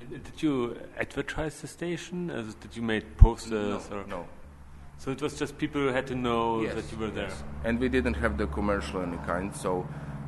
[0.00, 2.30] And uh, did you advertise the station?
[2.30, 3.88] As did you make posters?
[3.90, 4.26] no, or no.
[4.98, 7.28] So it was just people who had to know Yes, that you were there.
[7.28, 7.42] yes.
[7.64, 9.54] And we didn't have the commercial any kind.
[9.54, 9.82] So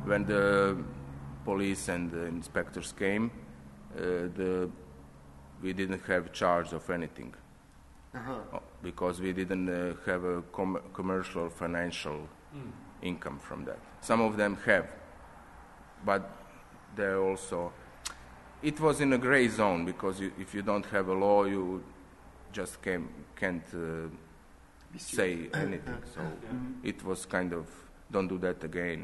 [0.05, 0.77] when the
[1.45, 3.31] police and the inspectors came,
[3.95, 4.01] uh,
[4.35, 4.69] the
[5.65, 7.33] we didn't have charge of anything
[8.15, 12.17] Uh, because we didn't uh, have a com- commercial or financial
[13.01, 13.79] income from that.
[13.99, 14.87] Some of them have,
[16.05, 16.21] but
[16.95, 17.73] they're also.
[18.61, 21.83] It was in a gray zone because you, if you don't have a law, you
[22.53, 24.07] just can, can't uh,
[24.97, 26.01] say anything.
[26.15, 26.21] So
[26.83, 27.65] it was kind of
[28.13, 29.01] don't do that again.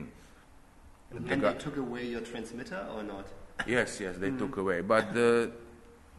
[1.11, 3.27] And The they took away your transmitter or not?
[3.67, 5.51] Yes, yes, they took away, but the,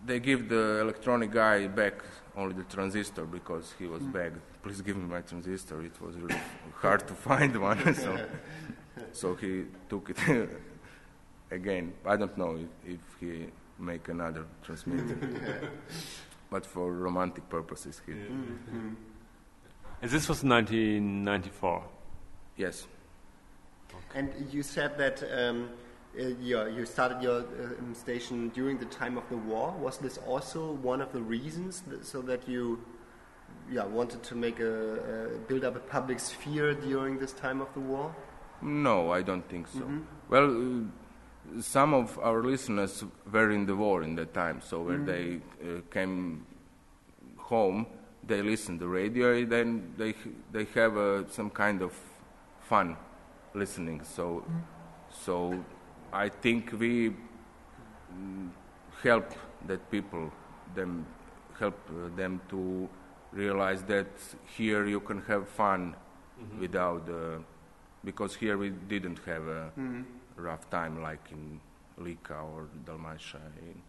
[0.04, 1.94] they give the electronic guy back
[2.36, 4.38] only the transistor because he was begged.
[4.62, 5.82] Please give me my transistor.
[5.82, 6.40] It was really
[6.80, 8.18] hard to find one, so
[9.12, 10.48] so he took it
[11.50, 11.92] again.
[12.06, 13.46] I don't know if, if he
[13.78, 15.70] make another transmitter,
[16.50, 18.96] but for romantic purposes, he And
[20.10, 21.84] this was 1994.
[22.56, 22.86] yes.
[24.14, 25.68] And you said that um,
[26.18, 29.72] uh, yeah, you started your um, station during the time of the war.
[29.78, 32.78] Was this also one of the reasons th- so that you
[33.70, 37.72] yeah, wanted to make a, uh, build up a public sphere during this time of
[37.74, 38.14] the war?
[38.60, 39.88] No, I don't think so.
[40.28, 45.04] Well, uh, some of our listeners were in the war in that time, so when
[45.04, 46.46] they uh, came
[47.36, 47.86] home,
[48.24, 50.14] they listened to radio, and then they
[50.52, 51.92] they have uh, some kind of
[52.60, 52.96] fun
[53.54, 54.02] listening.
[54.04, 54.44] So,
[55.10, 55.64] so
[56.12, 58.50] I think we mm,
[59.02, 59.32] help
[59.66, 60.32] that people
[60.74, 61.06] them
[61.58, 61.78] help
[62.16, 62.88] them to
[63.32, 64.08] realize that
[64.56, 65.94] here you can have fun
[66.58, 67.38] without uh,
[68.04, 69.70] because here we didn't have a
[70.36, 71.60] rough time like in
[71.98, 73.80] Lika or Dalmatia in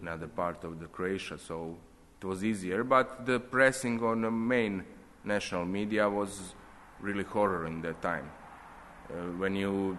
[0.00, 1.76] another part of the Croatia so
[2.20, 4.84] it was easier but the pressing on the main
[5.24, 6.54] national media was
[7.00, 8.30] really horror in that time.
[9.10, 9.98] Uh, when you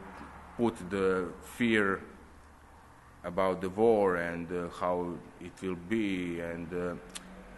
[0.58, 1.28] put the
[1.58, 2.02] fear
[3.24, 6.94] about the war and uh, how it will be and uh,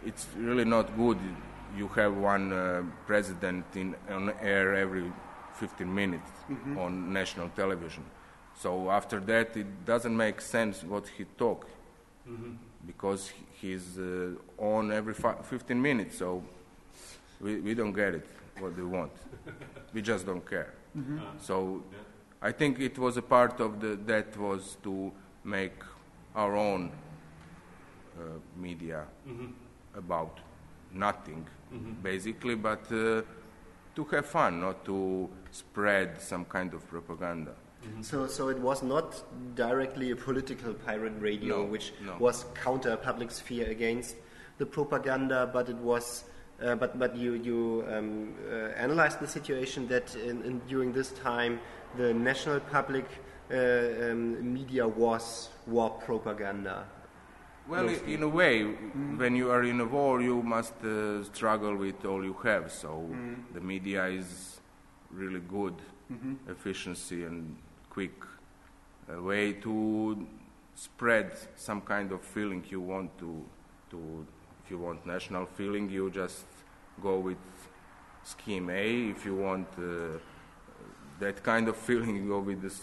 [0.04, 1.18] it's really not good.
[1.76, 5.12] You have one uh, president in on air every
[5.54, 6.30] 15 minutes
[6.78, 8.04] on national television.
[8.54, 11.66] So after that it doesn't make sense what he talk
[12.86, 16.16] because he's uh, on every fi- 15 minutes.
[16.18, 16.42] So
[17.40, 18.26] we, we don't get it
[18.58, 19.12] what they want.
[19.94, 20.74] We just don't care.
[21.40, 21.82] So
[22.40, 25.12] I think it was a part of the that was to
[25.44, 25.72] make
[26.34, 26.92] our own
[28.18, 28.22] uh,
[28.56, 29.04] media
[29.96, 30.38] about
[30.92, 31.46] nothing,
[32.02, 33.22] basically, but uh,
[33.96, 37.54] to have fun, not to spread some kind of propaganda.
[38.02, 39.22] So, so it was not
[39.56, 42.16] directly a political pirate radio, No, which no.
[42.18, 44.16] was counter public sphere against
[44.58, 46.24] the propaganda, but it was.
[46.60, 51.12] Uh, but but you you um, uh, analyzed the situation that in, in, during this
[51.12, 51.60] time
[51.96, 53.04] the national public
[53.50, 56.84] uh, um, media was war propaganda.
[57.66, 58.64] Well, i- in a way,
[59.16, 62.70] when you are in a war, you must uh, struggle with all you have.
[62.72, 63.04] So
[63.54, 64.60] the media is
[65.10, 65.74] really good
[66.48, 67.56] efficiency and
[67.90, 68.12] quick
[69.10, 70.26] uh, way to
[70.74, 73.44] spread some kind of feeling you want to
[73.90, 74.26] to
[74.64, 76.46] if you want national feeling you just
[77.02, 77.38] go with
[78.24, 79.10] scheme A.
[79.10, 80.18] If you want uh,
[81.20, 82.80] that kind of feeling you go with this.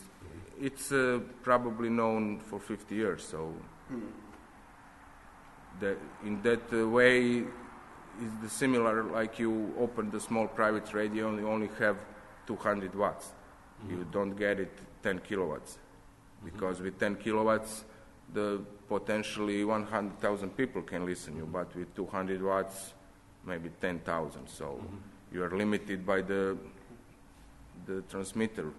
[0.62, 3.54] It's uh, probably known for 50 years so
[5.80, 7.40] that in that uh, way
[8.22, 11.98] is the similar like you open the small private radio and you only have
[12.48, 13.32] 200 watts.
[13.90, 14.72] You don't get it
[15.04, 15.78] 10 kilowatts.
[16.44, 17.84] Because with 10 kilowatts
[18.34, 22.94] the potentially 100,000 people can listen you but with 200 watts
[23.46, 24.82] maybe 10,000 so
[25.32, 26.58] you are limited by the
[27.86, 28.74] the transmitter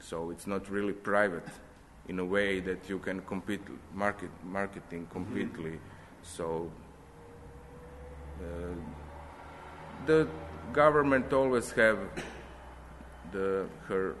[0.00, 1.46] So it's not really private
[2.08, 3.60] in a way that you can compete
[3.94, 5.12] market marketing mm-hmm.
[5.12, 5.78] completely.
[6.22, 6.70] So
[8.40, 8.74] uh,
[10.06, 10.28] the
[10.72, 11.98] government always have
[13.32, 14.16] the her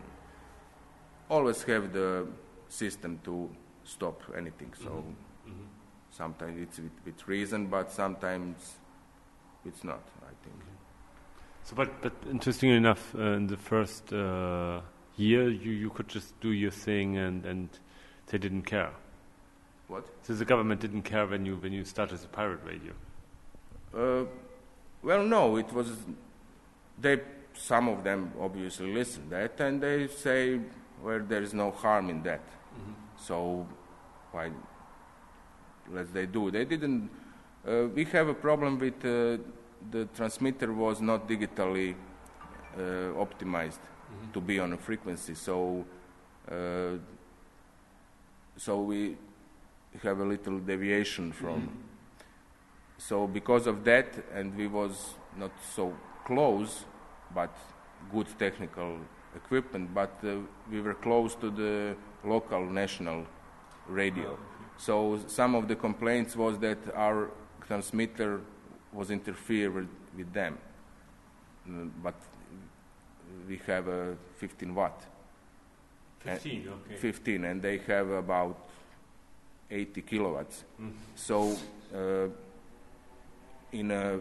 [1.28, 2.26] always have the
[2.68, 3.50] system to
[3.84, 4.72] stop anything.
[4.74, 5.50] So mm-hmm.
[5.50, 5.66] Mm-hmm.
[6.10, 8.76] sometimes it's with, with reason, but sometimes
[9.64, 10.02] it's not.
[11.64, 14.80] So, but but interestingly enough, uh, in the first uh,
[15.16, 17.68] year, you you could just do your thing, and and
[18.26, 18.90] they didn't care.
[19.88, 20.04] What?
[20.22, 22.92] So the government didn't care when you when you started the pirate radio.
[23.94, 24.26] Uh,
[25.02, 25.88] well, no, it was
[26.98, 27.20] they.
[27.54, 30.58] Some of them obviously listen that, and they say,
[31.02, 32.40] "Well, there is no harm in that."
[33.18, 33.66] So,
[34.32, 34.50] why?
[35.90, 36.50] Let they do.
[36.50, 37.10] They didn't.
[37.66, 39.36] Uh, we have a problem with uh,
[39.90, 41.94] the transmitter was not digitally
[42.76, 42.80] uh,
[43.24, 43.80] optimized
[44.32, 45.34] to be on a frequency.
[45.34, 45.84] So,
[46.50, 46.98] uh,
[48.56, 49.16] so we
[50.02, 51.68] have a little deviation from.
[52.98, 55.92] So because of that, and we was not so
[56.24, 56.84] close,
[57.34, 57.54] but
[58.10, 58.98] good technical
[59.34, 60.36] equipment, but uh,
[60.70, 63.26] we were close to the local national
[63.88, 64.38] radio.
[64.76, 67.30] So some of the complaints was that our
[67.66, 68.40] transmitter
[68.92, 69.74] was interfered
[70.14, 70.58] with, them,
[71.68, 72.14] Mm, but
[73.48, 75.06] we have a 15 watt.
[76.24, 76.96] And- 15, okay.
[76.96, 78.56] 15, and they have about
[79.70, 80.64] 80 kilowatts.
[81.14, 81.56] So,
[81.94, 82.28] uh,
[83.72, 84.20] in a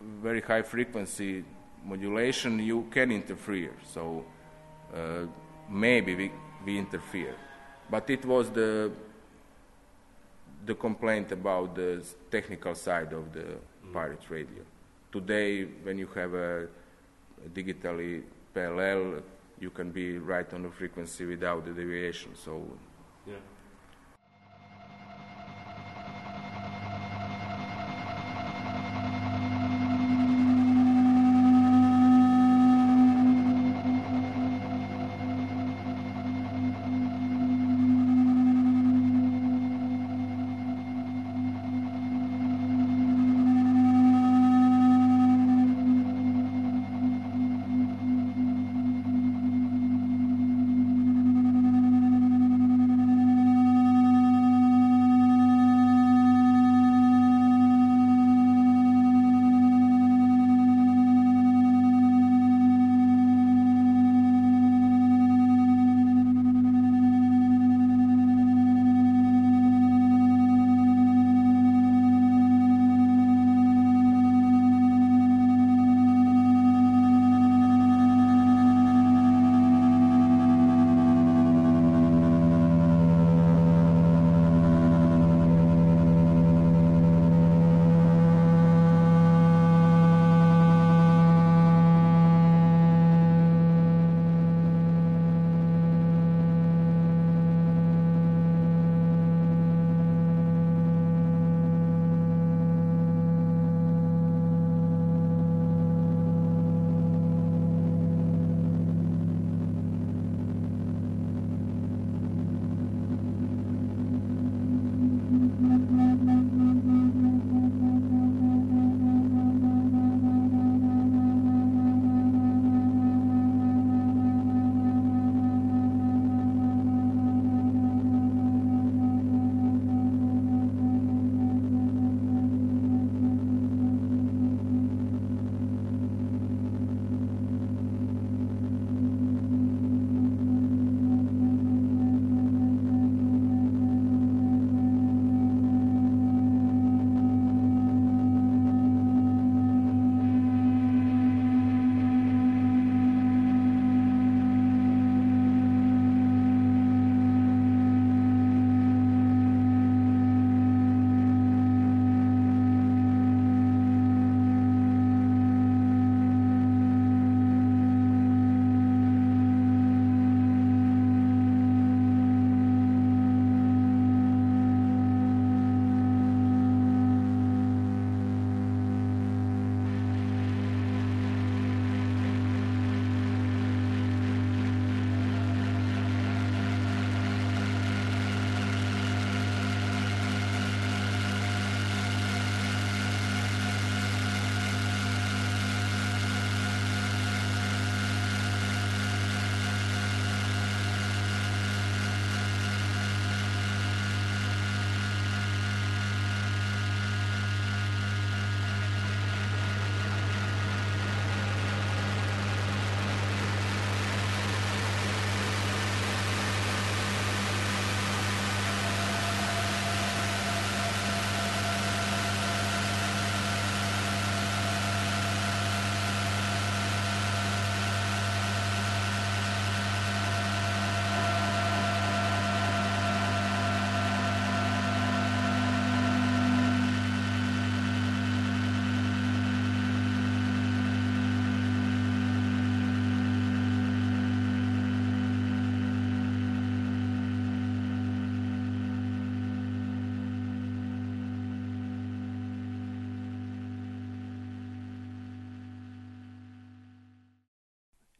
[0.00, 1.44] very high frequency
[1.84, 3.72] modulation, you can interfere.
[3.84, 4.24] So,
[4.92, 5.26] uh,
[5.70, 6.32] maybe we,
[6.64, 7.34] we interfere.
[7.88, 8.90] But it was the
[10.66, 13.46] the complaint about the technical side of the
[13.92, 14.62] pirate radio.
[15.12, 16.64] Today, when you have a,
[17.44, 19.22] a digitally parallel,
[19.60, 22.34] you can be right on the frequency without the deviation.
[22.34, 22.52] So
[23.26, 23.36] Yeah.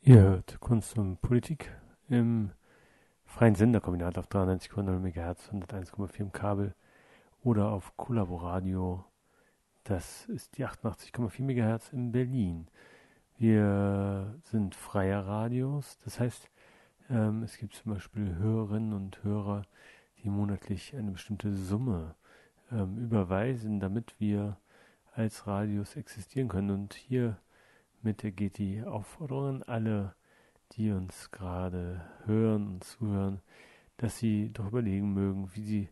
[0.09, 1.75] Ihr hört Kunst und Politik
[2.09, 2.53] im
[3.25, 6.77] freien Senderkombinat auf 93,0 MHz, 101,4 im Kabel
[7.43, 9.05] oder auf Kollaboradio.
[9.83, 12.69] Das ist die 88,4 MHz in Berlin.
[13.37, 16.51] Wir sind freier Radios, das heißt,
[17.11, 19.63] ähm, es gibt zum Beispiel Hörerinnen und Hörer,
[20.23, 22.15] die monatlich eine bestimmte Summe
[22.71, 24.57] ähm, überweisen, damit wir
[25.17, 26.71] als Radios existieren können.
[26.71, 27.39] Und hier
[28.03, 30.15] mit geht die Aufforderung an alle,
[30.73, 33.41] die uns gerade hören und zuhören,
[33.97, 35.89] dass sie doch überlegen mögen, wie sie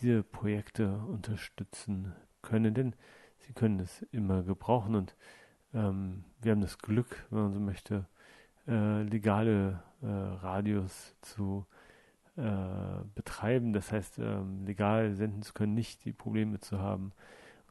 [0.00, 2.94] diese Projekte unterstützen können, denn
[3.38, 5.16] sie können es immer gebrauchen und
[5.74, 8.06] ähm, wir haben das Glück, wenn man so möchte,
[8.66, 11.66] äh, legale äh, Radios zu
[12.36, 13.72] äh, betreiben.
[13.72, 17.12] Das heißt, ähm, legal senden zu können, nicht die Probleme zu haben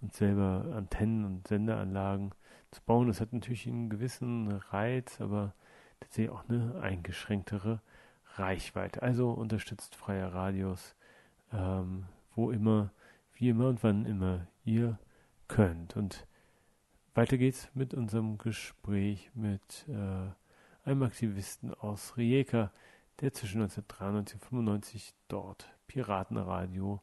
[0.01, 2.32] und selber Antennen und Senderanlagen
[2.72, 3.07] zu bauen.
[3.07, 5.53] Das hat natürlich einen gewissen Reiz, aber
[5.99, 7.82] tatsächlich auch eine eingeschränktere
[8.36, 9.01] Reichweite.
[9.01, 10.95] Also unterstützt freie Radios,
[11.53, 12.05] ähm,
[12.36, 12.91] wo immer,
[13.34, 14.97] wie immer und wann immer ihr
[15.47, 15.95] könnt.
[15.95, 16.26] Und
[17.13, 20.30] weiter geht's mit unserem Gespräch mit äh,
[20.89, 22.72] einem Aktivisten aus Rijeka,
[23.19, 27.01] der zwischen 1993 und 1995 dort Piratenradio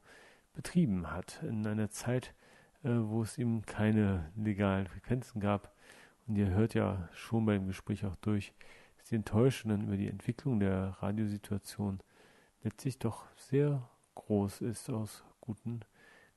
[0.55, 1.43] betrieben hat.
[1.43, 2.35] In einer Zeit,
[2.85, 5.75] äh, wo es eben keine legalen Frequenzen gab.
[6.27, 8.53] Und ihr hört ja schon beim Gespräch auch durch,
[8.99, 12.01] dass die Enttäuschung dann über die Entwicklung der Radiosituation
[12.63, 15.81] letztlich doch sehr groß ist aus guten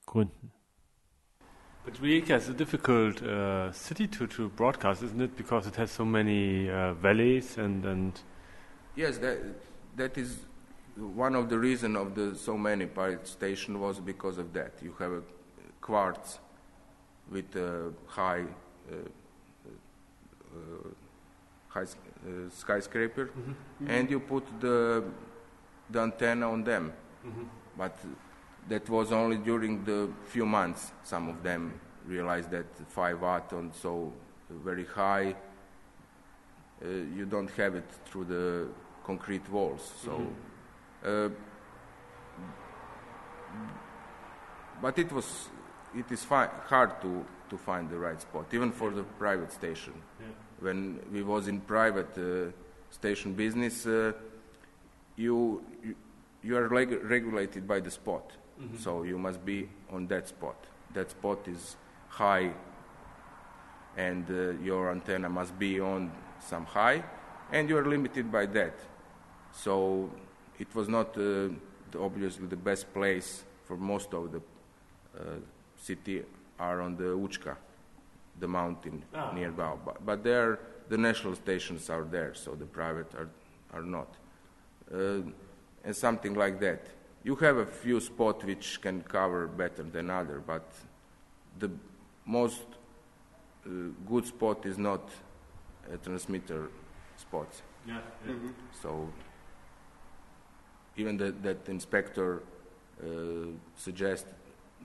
[0.05, 0.51] Gründen.
[1.83, 5.35] But Rijeka is a difficult uh, city to, to broadcast, isn't it?
[5.35, 8.21] Because it has so many uh, valleys and, and
[8.95, 9.39] Yes, that,
[9.95, 10.45] that is
[10.95, 14.73] one of the reasons of the so many pirate stations was because of that.
[14.81, 15.23] You have a
[15.91, 16.39] quartz
[17.31, 18.45] with a high,
[18.91, 18.95] uh,
[20.55, 20.87] uh,
[21.67, 23.89] high uh, skyscraper, Mm-hmm.
[23.95, 25.03] and you put the
[25.89, 26.93] the antenna on them.
[27.25, 27.43] Mm-hmm.
[27.77, 27.95] But
[28.69, 30.91] that was only during the few months.
[31.03, 31.73] Some of them
[32.07, 34.13] realized that five watt and so
[34.63, 35.35] very high.
[36.83, 36.87] Uh,
[37.17, 38.67] you don't have it through the
[39.05, 39.83] concrete walls.
[40.05, 40.13] So,
[41.05, 41.29] uh,
[44.81, 45.49] but it was
[45.95, 49.93] it is fi- hard to, to find the right spot, even for the private station.
[50.59, 52.51] When we was in private uh,
[52.91, 54.13] station business, uh,
[55.15, 55.95] you, you
[56.43, 58.31] you are reg- regulated by the spot,
[58.79, 60.55] so you must be on that spot.
[60.93, 61.75] That spot is
[62.09, 62.51] high,
[63.97, 67.03] and uh, your antenna must be on some high,
[67.51, 68.73] and you are limited by that.
[69.51, 70.09] So
[70.59, 71.49] it was not uh,
[71.91, 74.41] the, obviously the best place for most of the
[75.19, 75.23] uh,
[75.81, 76.23] city
[76.59, 77.55] are on the Uchka,
[78.39, 79.03] the mountain
[79.33, 79.73] nearby.
[79.83, 80.59] But, but there,
[80.89, 83.29] the national stations are there, so the private are,
[83.73, 84.15] are not.
[84.93, 85.21] Uh,
[85.83, 86.85] and something like that.
[87.23, 90.71] You have a few spots which can cover better than other, but
[91.59, 91.69] the
[92.25, 92.65] most
[93.65, 93.69] uh,
[94.07, 95.09] good spot is not
[95.91, 96.69] a transmitter
[97.17, 97.47] spot.
[97.87, 97.99] Yeah.
[98.81, 99.09] So
[100.97, 102.43] even the, that inspector
[103.03, 103.07] uh,
[103.75, 104.27] suggests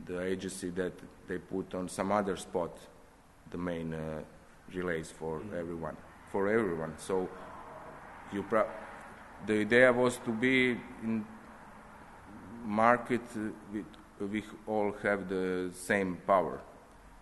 [0.04, 0.92] the agency that
[1.28, 2.76] they put on some other spot
[3.50, 4.20] the main uh,
[4.74, 5.96] relays for everyone,
[6.32, 6.94] for everyone.
[6.98, 7.28] So
[8.32, 8.68] you pro-
[9.46, 10.72] the idea was to be
[11.02, 11.24] in
[12.64, 13.86] market uh, with,
[14.32, 16.60] we all have the same power.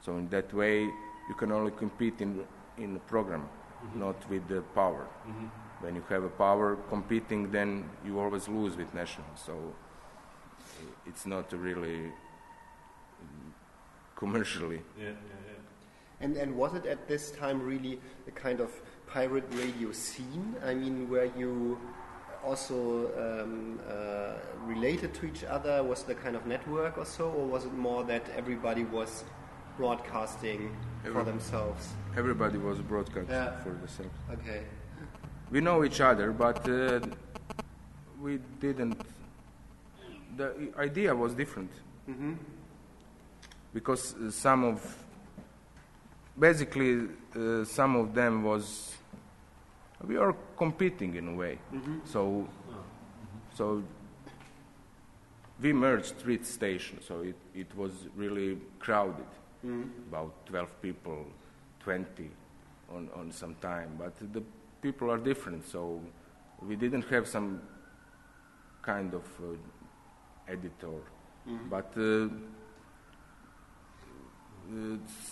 [0.01, 2.45] So in that way, you can only compete in
[2.77, 3.49] in the program,
[3.95, 5.07] not with the power.
[5.81, 9.27] When you have a power competing, then you always lose with national.
[9.37, 9.55] So
[11.07, 12.13] it's not really
[14.17, 14.81] commercially.
[14.99, 15.55] Yeah, yeah, yeah.
[16.21, 18.71] And, and was it at this time really a kind of
[19.07, 20.55] pirate radio scene?
[20.65, 21.79] I mean, were you
[22.45, 24.35] also um, uh,
[24.65, 25.83] related to each other?
[25.83, 27.31] Was there kind of network or so?
[27.31, 29.25] Or was it more that everybody was
[29.77, 30.75] broadcasting
[31.13, 31.89] for themselves?
[32.17, 33.63] Everybody was broadcasting Yeah.
[33.63, 34.15] for themselves.
[34.33, 34.63] Okay.
[35.51, 37.01] We know each other, but uh,
[38.21, 39.01] we didn't.
[40.37, 41.71] The idea was different
[43.75, 45.05] because uh, some of,
[46.39, 48.93] basically, uh, some of them was.
[50.07, 51.59] We are competing in a way,
[52.05, 52.47] so,
[53.55, 53.83] so
[55.63, 59.25] we merged three stations, so it, it was really crowded,
[60.11, 61.25] about 12 people,
[61.81, 62.29] 20
[62.95, 63.97] on, on some time.
[63.99, 64.43] But the
[64.83, 66.03] people are different, so
[66.61, 67.63] we didn't have some
[68.83, 71.01] kind of uh, editor.
[71.71, 72.29] But uh, uh,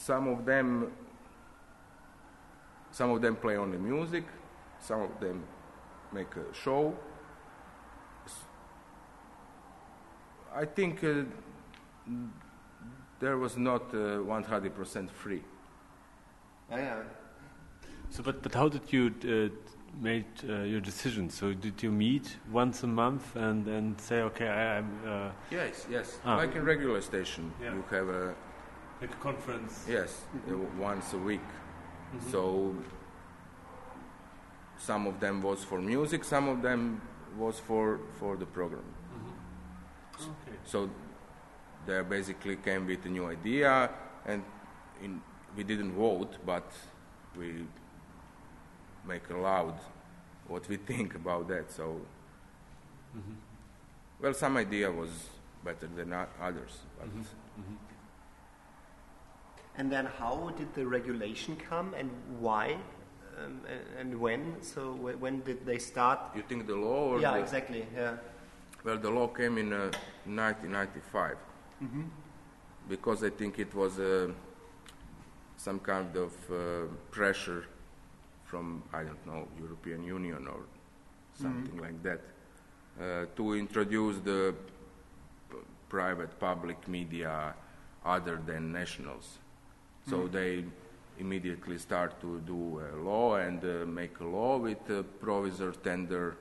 [0.01, 0.93] some of them,
[2.91, 4.25] some of them play only music,
[4.81, 5.43] some of them
[6.13, 6.95] make a show.
[10.55, 11.25] I think uh,
[13.19, 15.43] there was not uh, 100% free.
[16.71, 17.03] Ah, yeah.
[18.11, 19.49] So, but, but how did you uh,
[20.03, 21.31] make uh, your decision?
[21.31, 25.87] So, did you meet once a month and, and say, okay, I, I'm uh, Yes,
[25.91, 26.19] yes.
[26.25, 26.37] Ah.
[26.37, 27.73] Like in regular station, Yeah.
[27.75, 28.35] you have a
[29.03, 29.85] like a conference?
[29.89, 31.41] yes uh, once a week.
[31.41, 32.31] Mm-hmm.
[32.31, 32.75] So
[34.79, 37.01] some of them was for music, some of them
[37.37, 38.85] was for for the program.
[38.85, 40.31] Mm-hmm.
[40.31, 40.59] Okay.
[40.65, 40.91] So
[41.87, 43.91] they basically came with a new idea,
[44.25, 44.43] and
[45.03, 45.21] in,
[45.57, 46.71] we didn't vote, but
[47.37, 47.67] we
[49.07, 49.75] make aloud
[50.47, 51.73] what we think about that.
[51.73, 52.01] So,
[53.17, 53.35] mm-hmm.
[54.21, 55.11] well, some idea was
[55.65, 57.09] better than others, but
[59.77, 62.77] And then how did the regulation come and why
[63.39, 63.61] um,
[63.99, 64.63] and, when?
[64.63, 66.19] So wh- when did they start?
[66.37, 67.15] you think the law?
[67.15, 67.87] Or yeah, the, exactly.
[67.97, 68.17] Yeah.
[68.85, 69.91] Well, the law came in uh,
[70.27, 71.37] 1995
[72.89, 74.29] because I think it was uh,
[75.57, 77.65] some kind of uh, pressure
[78.45, 80.61] from I don't know European Union or
[81.35, 82.21] something like that
[83.01, 84.55] uh, to introduce the
[85.51, 85.57] p-
[85.89, 87.55] private public media
[88.05, 89.39] other than nationals.
[90.09, 90.65] So they
[91.19, 96.37] immediately start to do a law and uh, make a law with a provisor tender.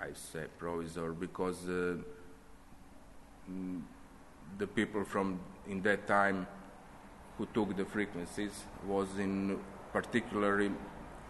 [0.00, 1.96] I say provisor because uh,
[3.50, 3.80] mm,
[4.58, 6.46] the people from in that time
[7.36, 9.58] who took the frequencies was in
[9.92, 10.70] particularly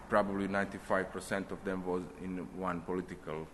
[0.09, 3.47] probably 95% of them was in one political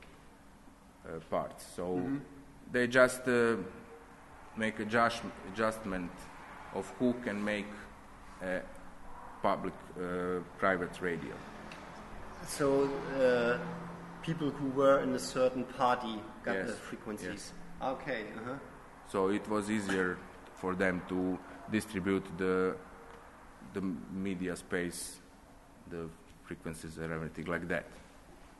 [1.04, 1.60] uh, part.
[1.60, 2.00] So
[2.70, 3.56] they just uh,
[4.56, 5.22] make adjust-
[5.52, 6.12] adjustment
[6.74, 7.66] of who can make
[8.42, 8.60] a
[9.42, 11.34] public uh, private radio.
[12.46, 13.58] So uh,
[14.22, 17.52] people who were in a certain party got Yes, the frequencies.
[17.82, 18.22] Okay.
[18.36, 18.58] Uh-huh.
[19.10, 20.18] So it was easier
[20.56, 21.38] for them to
[21.70, 22.76] distribute the
[23.72, 25.20] the media space,
[25.90, 26.08] the
[26.44, 27.86] frequencies and everything like that.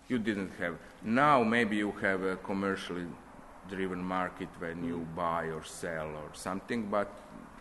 [0.09, 0.75] You didn't have.
[1.03, 3.07] Now maybe you have a commercially
[3.69, 7.09] driven market when you buy or sell or something, but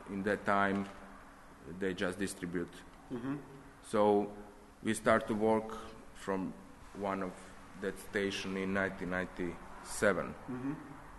[0.09, 0.85] in that time
[1.79, 2.73] they just distribute.
[3.89, 4.29] So
[4.83, 5.77] we start to work
[6.15, 6.53] from
[6.99, 7.31] one of
[7.81, 10.33] that station in 1997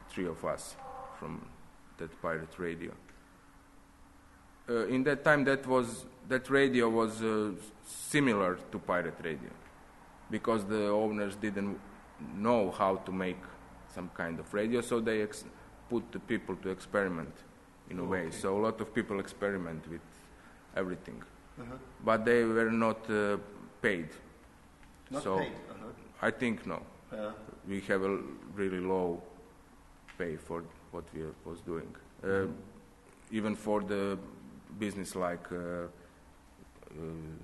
[0.08, 0.76] three of us
[1.18, 1.44] from
[1.98, 2.92] that pirate radio.
[4.68, 7.50] Uh, in that time, that was that radio was uh,
[7.86, 9.50] similar to pirate radio,
[10.30, 11.78] because the owners didn't
[12.36, 13.36] know how to make
[13.94, 15.44] some kind of radio, so they ex-
[15.90, 17.34] put the people to experiment
[17.90, 18.30] in a way.
[18.30, 20.00] So a lot of people experiment with
[20.76, 21.22] everything,
[22.04, 23.36] but they were not uh,
[23.82, 24.08] paid.
[25.10, 25.52] Not so paid.
[25.70, 26.28] Uh-huh.
[26.28, 26.80] I think no
[27.12, 27.32] Yeah.
[27.68, 28.18] we have a
[28.54, 29.22] really low
[30.18, 30.62] pay for
[30.92, 31.94] what we was doing.
[32.22, 32.46] Uh,
[33.30, 34.18] even for the
[34.78, 35.86] business like uh, uh,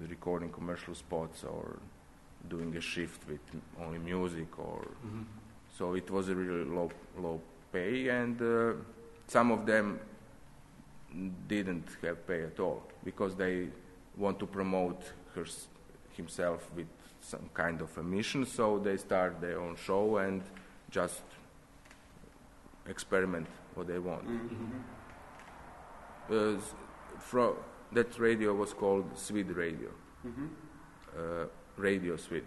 [0.09, 1.79] recording commercial spots or
[2.49, 3.41] doing a shift with
[3.85, 4.87] only music or
[5.79, 7.41] so it was a really low low
[7.73, 8.73] pay and uh,
[9.27, 10.01] some of them
[11.49, 13.69] didn't have pay at all because they
[14.17, 15.03] want to promote
[15.35, 15.69] hers,
[16.13, 16.87] himself with
[17.21, 20.43] some kind of a mission so they start their own show and
[20.91, 21.23] just
[22.89, 24.25] experiment what they want.
[26.31, 26.55] Uh,
[27.19, 27.57] fro-
[27.93, 29.91] that radio was called Swede Radio.
[31.17, 31.47] Uh,
[31.77, 32.47] Radio Swede.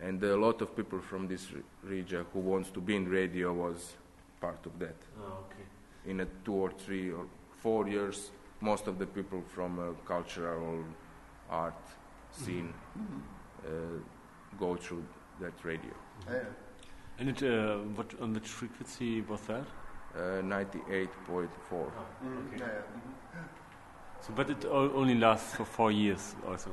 [0.00, 3.52] And a lot of people from this re- region who wants to be in radio
[3.52, 3.94] was
[4.40, 4.96] part of that.
[5.20, 6.10] Oh, okay.
[6.10, 7.26] in a two or three or
[7.64, 10.84] four years, most of the people from uh, cultural
[11.50, 11.82] art
[12.30, 12.72] scene
[13.66, 13.70] uh,
[14.60, 15.02] go through
[15.40, 15.94] that radio.
[16.30, 16.40] Yeah.
[17.18, 19.64] And it, uh, what on which frequency was that?
[20.14, 21.08] Uh, 98.4.
[21.24, 21.88] Mm,
[22.46, 22.58] Okay.
[22.58, 22.66] yeah,
[23.34, 23.44] yeah.
[24.20, 26.70] So, but it o- only lasts for four years, also.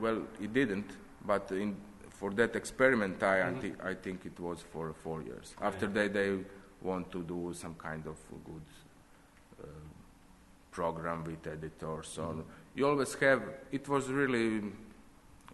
[0.00, 0.90] Well, it didn't,
[1.26, 1.76] but in,
[2.10, 5.54] for that experiment, I, I, thi- I think it was for four years.
[5.60, 6.38] After that, they
[6.82, 8.62] want to do some kind of good
[10.76, 12.08] program with editors.
[12.08, 13.40] So you always have.
[13.72, 14.60] It was really,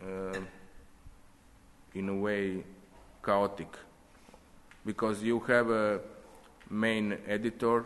[0.02, 0.40] uh,
[1.94, 2.64] in a way,
[3.24, 3.72] chaotic
[4.84, 6.00] because you have a
[6.70, 7.84] main editor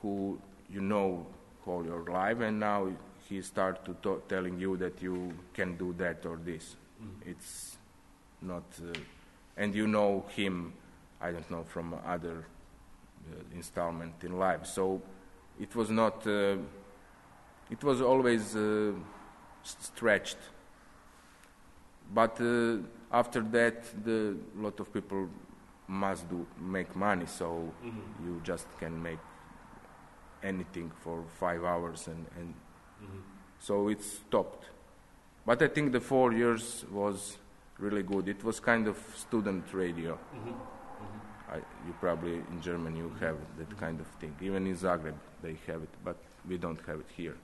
[0.00, 0.38] who
[0.74, 1.26] you know
[1.66, 2.80] all your life, and now
[3.28, 5.16] he start to to- telling you that you
[5.52, 6.76] can do that or this.
[7.26, 7.76] It's
[8.40, 8.98] not, uh,
[9.56, 10.72] and you know him.
[11.20, 14.64] I don't know from other uh, installment in life.
[14.66, 15.02] So
[15.60, 16.26] it was not.
[16.26, 16.56] Uh,
[17.70, 18.92] it was always uh,
[19.62, 20.38] stretched
[22.12, 22.78] but uh,
[23.12, 25.28] after that, the lot of people
[25.86, 28.26] must do make money, so mm-hmm.
[28.26, 29.18] you just can make
[30.42, 32.54] anything for five hours, and, and
[33.02, 33.18] mm-hmm.
[33.58, 34.66] so it stopped.
[35.44, 37.38] But I think the four years was
[37.78, 38.28] really good.
[38.28, 40.18] It was kind of student radio.
[40.34, 40.52] Mm-hmm.
[41.50, 44.36] I, you probably in Germany you have that kind of thing.
[44.42, 46.16] Even in Zagreb they have it, but
[46.46, 47.36] we don't have it here.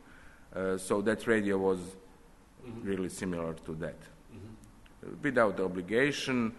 [0.55, 1.79] Uh, so that radio was
[2.83, 3.97] really similar to that,
[5.03, 6.53] Uh, without obligation,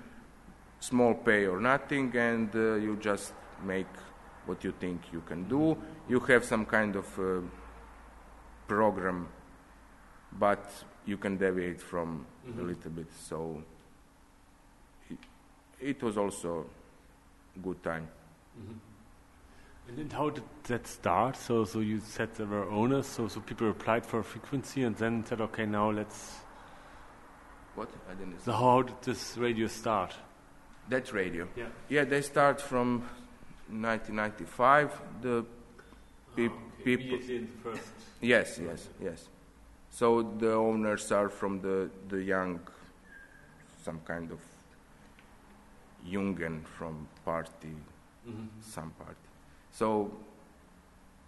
[0.79, 3.33] small pay or nothing, and uh, you just
[3.63, 3.87] make
[4.45, 5.75] what you think you can do.
[6.09, 7.41] You have some kind of uh,
[8.67, 9.27] program,
[10.39, 12.25] but you can deviate from
[12.59, 13.07] a little bit.
[13.13, 13.63] So
[15.09, 15.17] it,
[15.79, 16.65] it was also
[17.63, 18.07] good time.
[19.87, 21.37] And then how did that start?
[21.37, 24.95] So, so you said there were owners, so, so people applied for a frequency and
[24.95, 26.37] then said, okay, now let's.
[27.75, 27.89] What?
[28.09, 28.43] I didn't.
[28.43, 30.13] So, how did this radio start?
[30.89, 31.47] That radio.
[31.55, 31.65] Yeah.
[31.89, 33.01] Yeah, they start from
[33.69, 34.91] 1995.
[35.21, 35.45] The oh,
[36.35, 36.51] peop
[36.83, 37.05] people.
[37.05, 37.91] Immediately in the first.
[38.21, 39.27] Yes, yes, yes.
[39.89, 42.59] So the owners are from the the young,
[43.83, 44.39] some kind of
[46.05, 47.75] Jungen from party,
[48.27, 48.47] mm-hmm.
[48.61, 49.24] some party.
[49.77, 50.09] So,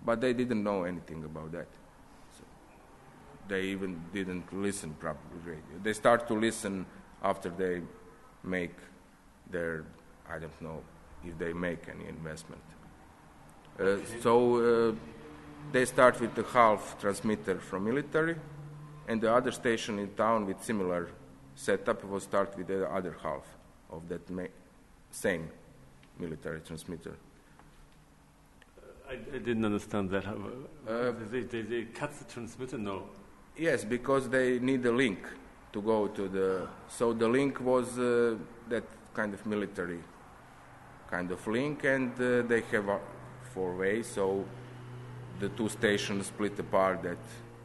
[0.06, 1.68] but they didn't know anything about that.
[2.38, 2.45] So
[3.50, 5.78] they even didn't listen probably radio.
[5.84, 6.86] They start to listen
[7.22, 7.82] after they
[8.43, 8.76] make
[9.52, 9.84] their,
[10.30, 10.82] I don't know
[11.26, 12.62] if they make any investment.
[13.78, 14.34] Uh, so
[14.91, 14.95] uh,
[15.74, 18.38] they start with the half transmitter from military,
[19.10, 21.10] and the other station in town with similar
[21.56, 23.43] setup will start with the other half
[23.89, 24.54] of that ma-
[25.12, 25.50] same
[26.18, 27.14] military transmitter.
[29.10, 30.26] I, I didn't understand that.
[30.26, 32.78] Uh, they, they, they cut the transmitter?
[32.78, 33.03] No.
[33.55, 35.20] Yes, because they need a link
[35.74, 36.68] to go to the.
[36.89, 38.36] So the link was uh,
[38.70, 38.84] that
[39.14, 39.99] kind of military
[41.10, 42.99] kind of link, and uh, they have a
[43.53, 44.03] four way.
[44.03, 44.45] So
[45.39, 47.18] the two stations split apart that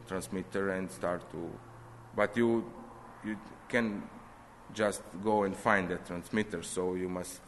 [0.07, 1.49] transmitter and start to.
[2.15, 2.63] But you
[3.25, 3.37] you
[3.67, 4.03] can
[4.73, 6.63] just go and find that transmitter.
[6.63, 7.41] So you must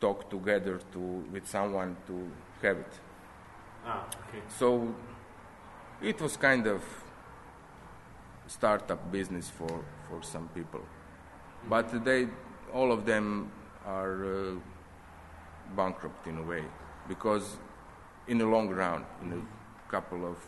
[0.00, 0.98] talk together to
[1.32, 2.30] with someone to
[2.62, 2.92] have it.
[3.86, 4.42] Ah, okay.
[4.48, 4.94] So
[6.02, 6.82] it was kind of
[8.46, 10.80] startup business for, for some people.
[11.68, 12.28] But they,
[12.72, 13.52] all of them
[13.86, 14.54] are uh,
[15.76, 16.64] bankrupt in a way
[17.08, 17.58] because
[18.26, 20.38] in the long run, in a couple of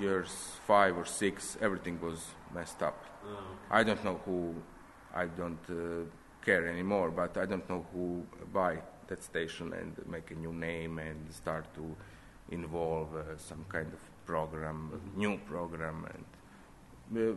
[0.00, 0.30] years,
[0.66, 3.04] five or six, everything was messed up.
[3.70, 4.54] I don't know who,
[5.14, 6.08] I don't uh,
[6.44, 8.78] care anymore, but I don't know who buy
[9.08, 11.96] that station and make a new name and start to
[12.50, 17.34] involve uh, some kind of program, a new program, and uh,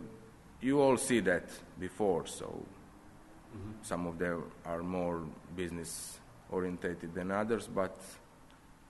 [0.62, 1.50] you all see that
[1.80, 2.26] before.
[2.26, 2.66] So
[3.82, 5.22] some of them are more
[5.56, 6.20] business
[6.52, 7.98] orientated than others, but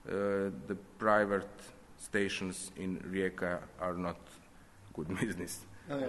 [0.08, 1.50] uh, the private
[1.98, 4.18] stations in Rijeka are not
[4.94, 6.08] good business Oh, yeah.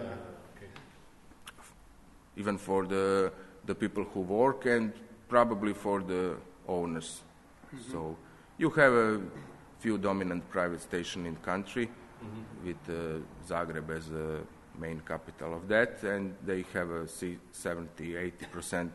[2.37, 3.33] even for the
[3.67, 4.93] the people who work and
[5.29, 6.37] probably for the
[6.69, 7.23] owners.
[7.91, 8.17] So
[8.59, 9.21] you have a
[9.81, 11.89] few dominant private stations in country
[12.65, 14.41] with uh, Zagreb as the
[14.79, 18.93] main capital of that, and they have a 70, 80 percent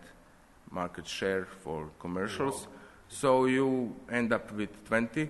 [0.71, 2.67] market share for commercials.
[3.07, 5.29] So you end up with 20.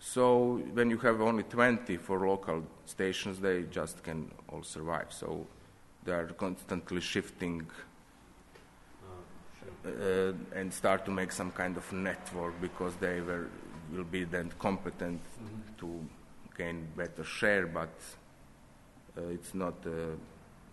[0.00, 5.08] So when you have only 20 for local stations, they just can all survive.
[5.10, 5.46] So
[6.04, 7.66] they are constantly shifting
[10.54, 13.48] and start to make some kind of network because they were,
[13.92, 15.20] will be then competent
[15.78, 16.04] to
[16.56, 17.94] gain better share, but
[19.16, 20.16] uh, it's not a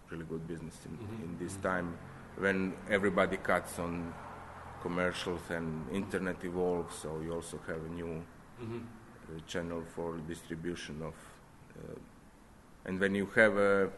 [0.09, 1.98] really good business in, in this time.
[2.38, 4.14] When everybody cuts on
[4.81, 8.23] commercials and internet evolves, so you also have a new
[8.61, 11.14] uh, channel for distribution of.
[11.77, 11.95] Uh,
[12.85, 13.90] and when you have a,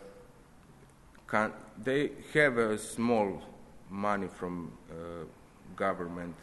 [1.27, 1.51] can,
[1.83, 3.41] they have a small
[3.89, 5.25] money from uh,
[5.75, 6.35] government,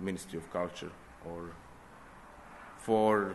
[0.00, 0.90] Ministry of Culture,
[1.24, 1.50] or
[2.78, 3.34] for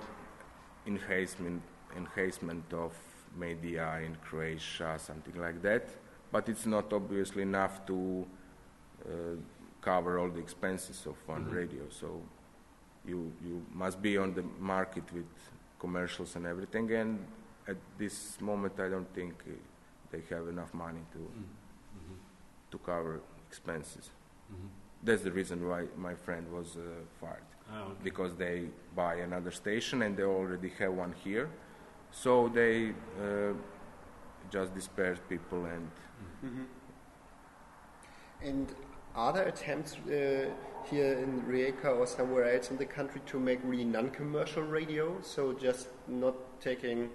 [0.86, 1.62] enhancement
[1.96, 2.94] enhancement of
[3.36, 5.90] media in Croatia, something like that.
[6.32, 8.28] But it's not obviously enough to
[9.06, 9.12] uh,
[9.82, 11.84] cover all the expenses of one radio.
[11.90, 12.22] So
[13.06, 15.26] you you must be on the market with
[15.80, 16.92] commercials and everything.
[16.92, 17.26] And
[17.68, 19.52] at this moment, I don't think uh,
[20.12, 21.20] they have enough money to
[22.72, 24.10] to cover expenses.
[25.03, 26.82] That's the reason why my friend was uh,
[27.22, 27.94] fired Ah, okay.
[28.03, 28.57] because they
[28.95, 31.49] buy another station and they already have one here.
[32.11, 33.53] So they uh,
[34.49, 35.86] just disperse people and
[38.41, 38.68] And
[39.15, 40.49] are there attempts uh,
[40.90, 45.18] here in Rijeka or somewhere else in the country to make really non-commercial radio?
[45.22, 47.10] So just not taking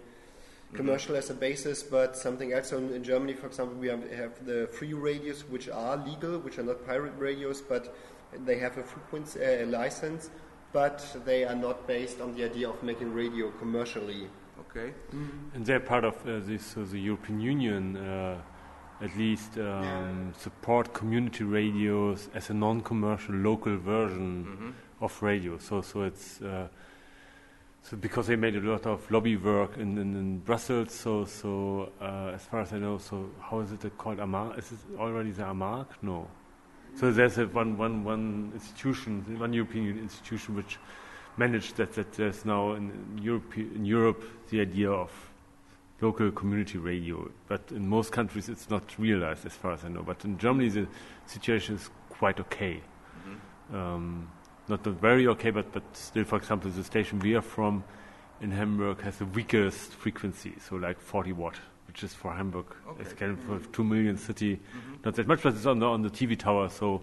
[0.75, 2.69] commercial as a basis, but something else.
[2.71, 6.39] So in, in Germany, for example, we have, have the free radios, which are legal,
[6.39, 7.95] which are not pirate radios, but
[8.47, 10.31] they have a frequency uh, a license,
[10.73, 14.27] but they are not based on the idea of making radio commercially.
[14.61, 14.95] okay.
[15.55, 18.41] And they're part of uh, this, so the European Union uh,
[19.03, 20.33] at least um, Yeah.
[20.39, 25.05] support community radios as a non-commercial local version Mm-hmm.
[25.05, 25.59] of radio.
[25.59, 26.69] So, so it's uh,
[27.83, 30.93] so because they made a lot of lobby work in, in, in Brussels.
[30.93, 34.21] So, so uh, as far as I know, so how is it called?
[34.21, 34.57] Amar?
[34.57, 35.87] Is it already the AMARC?
[36.01, 36.29] No.
[36.95, 40.79] So there's a one, one, one institution, one European institution which
[41.37, 41.93] managed that.
[41.95, 45.11] That there's now in Europe, in Europe the idea of
[46.01, 50.03] local community radio, but in most countries it's not realized, as far as I know.
[50.03, 50.87] But in Germany the
[51.27, 52.81] situation is quite okay.
[53.73, 54.29] Um,
[54.69, 57.85] not, not very okay, but, but still, for example, the station we are from
[58.41, 61.57] in Hamburg has the weakest frequency, so like 40 watt,
[61.87, 62.67] which is for Hamburg.
[62.89, 63.03] okay.
[63.03, 64.95] It's kind of a 2 million city, mm-hmm.
[65.05, 67.03] not that much, but it's on the, on the TV tower, so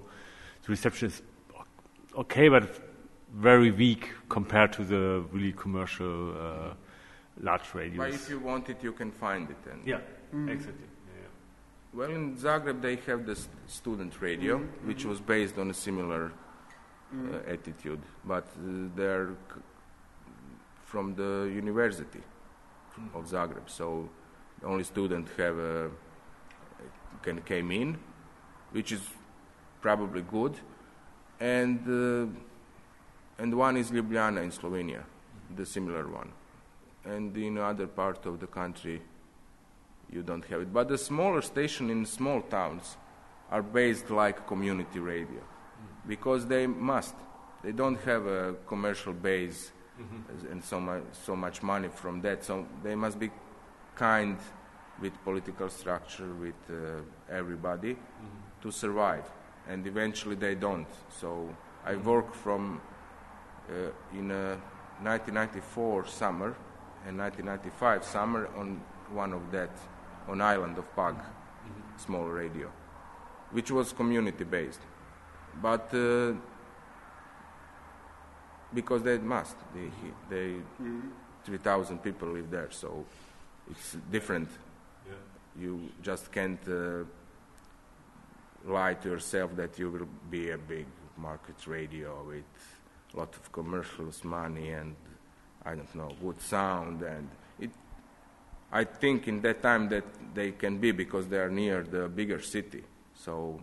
[0.63, 1.21] the reception is
[2.17, 2.81] okay, but
[3.33, 6.73] very weak compared to the really commercial uh,
[7.41, 7.97] large radios.
[7.97, 9.71] But if you want it, you can find it.
[9.71, 9.97] And yeah,
[10.33, 10.49] mm-hmm.
[10.49, 10.85] exactly.
[11.91, 14.87] Well, in Zagreb they have the student radio, mm-hmm.
[14.87, 16.31] which was based on a similar
[17.13, 19.61] uh, attitude, but uh, they're c-
[20.85, 22.21] from the University
[23.13, 24.09] of Zagreb, so
[24.63, 25.89] only students have a,
[27.21, 27.97] can came in,
[28.71, 29.01] which is
[29.81, 30.59] probably good,
[31.39, 35.03] and uh, and one is Ljubljana in Slovenia,
[35.55, 36.31] the similar one,
[37.05, 39.01] and in other part of the country
[40.11, 40.73] you don't have it.
[40.73, 42.97] But the smaller station in small towns
[43.49, 45.41] are based like community radio
[46.07, 47.15] because they must.
[47.63, 49.71] They don't have a commercial base
[50.33, 52.43] as- and so much, so much money from that.
[52.43, 53.29] So they must be
[53.95, 54.37] kind
[55.01, 57.97] with political structure, with uh, everybody
[58.61, 59.29] to survive.
[59.67, 60.87] And eventually they don't.
[61.09, 61.53] So
[61.85, 62.81] I work from
[63.69, 64.55] uh, in uh,
[65.03, 66.55] 1994 summer
[67.05, 68.81] and 1995 summer on
[69.13, 69.69] one of that
[70.27, 71.15] on island of Pag,
[71.97, 72.69] small radio,
[73.51, 74.81] which was community based,
[75.61, 76.33] but uh,
[78.73, 79.89] because they must, they,
[80.29, 80.55] they
[81.43, 83.05] 3,000 people live there, so
[83.69, 84.49] it's different.
[85.59, 87.03] You just can't uh,
[88.65, 90.85] lie to yourself that you will be a big
[91.17, 92.43] market radio with
[93.13, 94.95] a lot of commercials, money, and
[95.65, 97.01] I don't know, good sound.
[97.01, 97.27] And
[97.59, 97.71] it,
[98.71, 102.41] I think in that time that they can be because they are near the bigger
[102.41, 102.83] city.
[103.15, 103.61] So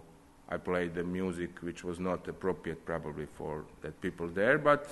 [0.49, 4.87] I played the music which was not appropriate probably for that people there, but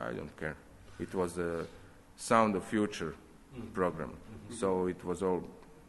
[0.00, 0.56] I- don't care.
[0.98, 1.66] It was a
[2.16, 3.68] Sound of Future mm-hmm.
[3.74, 4.08] program.
[4.10, 4.54] Mm-hmm.
[4.54, 5.44] So it was all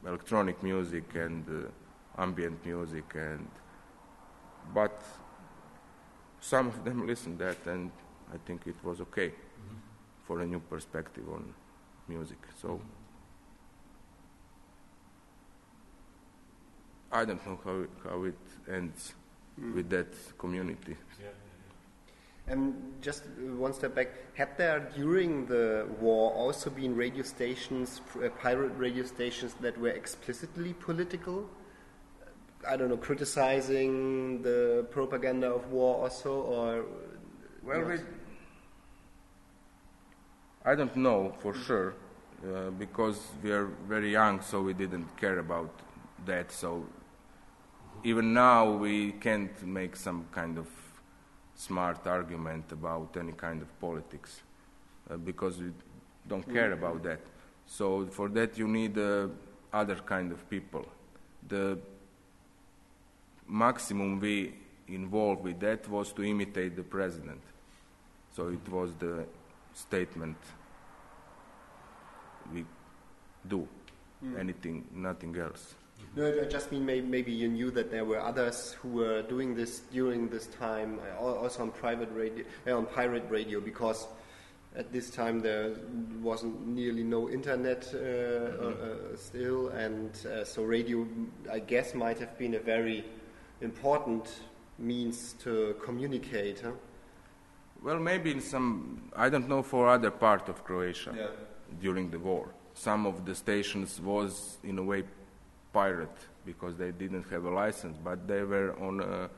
[0.06, 3.48] electronic music and uh, ambient music and
[4.74, 5.02] but
[6.42, 7.92] some of them listened that and
[8.34, 9.78] I think it was okay mm-hmm.
[10.26, 11.54] for a new perspective on
[12.08, 12.40] music.
[12.62, 12.82] So
[17.12, 18.36] I don't know how it, how it
[18.72, 19.14] ends
[19.74, 20.08] with that
[20.38, 20.96] community.
[22.50, 23.24] And just
[23.58, 29.04] one step back, had there during the war also been radio stations, uh, pirate radio
[29.04, 31.50] stations that were explicitly political?
[32.68, 36.86] I don't know, criticizing the propaganda of war also, or
[37.64, 37.98] Well, we,
[40.64, 41.96] I don't know for sure
[42.46, 45.70] uh, because we are very young, so we didn't care about
[46.26, 46.52] that.
[46.52, 46.86] So
[48.04, 50.68] even now, we can't make some kind of
[51.56, 54.42] smart argument about any kind of politics
[55.10, 55.72] uh, because we
[56.28, 57.20] don't care about that.
[57.66, 59.28] So for that, you need uh,
[59.74, 60.86] other kind of people.
[61.48, 61.80] The
[63.48, 64.54] maximum we
[64.88, 67.42] involved with that was to imitate the president.
[68.36, 69.26] So it was the
[69.74, 70.38] statement
[72.54, 72.66] we
[73.48, 73.68] do,
[74.38, 75.76] anything, nothing else.
[76.16, 79.54] No, I just mean maybe, maybe you knew that there were others who were doing
[79.54, 84.08] this during this time, uh, also on private radio, uh, on pirate radio, because
[84.76, 85.76] at this time there
[86.22, 91.08] wasn't nearly no internet uh, uh, uh, still, and uh, so radio,
[91.52, 93.06] I guess, might have been a very
[93.62, 94.28] important
[94.80, 96.62] means to communicate.
[96.62, 96.72] Huh?
[97.84, 101.32] Well, maybe in some, I don't know for other part of Croatia
[101.80, 102.50] during the war.
[102.78, 105.04] some of the stations was in a way
[105.80, 109.30] pirate because they didn't have a license, but they were on a,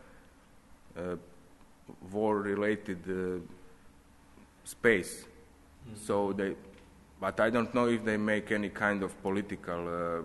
[1.03, 1.17] a
[2.11, 3.39] war-related uh,
[4.63, 5.25] space.
[6.07, 6.55] So they,
[7.19, 9.81] but I don't know if they make any kind of political.
[9.87, 10.21] Uh,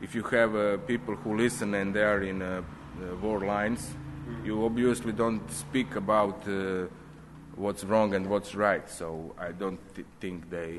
[0.00, 3.82] if you have uh, people who listen and they are in uh, uh, war lines,
[4.44, 6.86] you obviously don't speak about uh,
[7.56, 8.88] what's wrong and what's right.
[8.88, 10.72] So I don't th- think they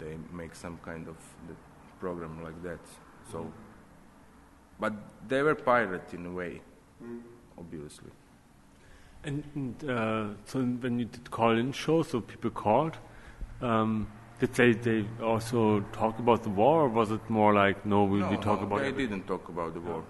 [0.00, 1.16] they make some kind of
[1.48, 1.54] the
[2.04, 2.84] program like that.
[3.32, 3.38] So,
[4.82, 4.92] but
[5.30, 6.52] they were pirate in a way,
[7.62, 8.12] obviously.
[9.26, 12.96] And, and uh, so when you did call-in shows, so people called,
[13.62, 14.06] um,
[14.40, 15.00] did they, they
[15.32, 15.60] also
[16.00, 18.66] talk about the war, or was it more like, no, we, no, we talk no,
[18.66, 18.98] about they it?
[19.02, 20.02] didn't talk about the war.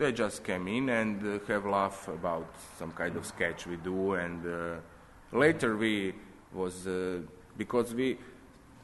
[0.00, 2.48] They just came in and uh, have laugh about
[2.78, 6.14] some kind of sketch we do, and uh, later we
[6.60, 7.18] was uh,
[7.56, 8.08] because we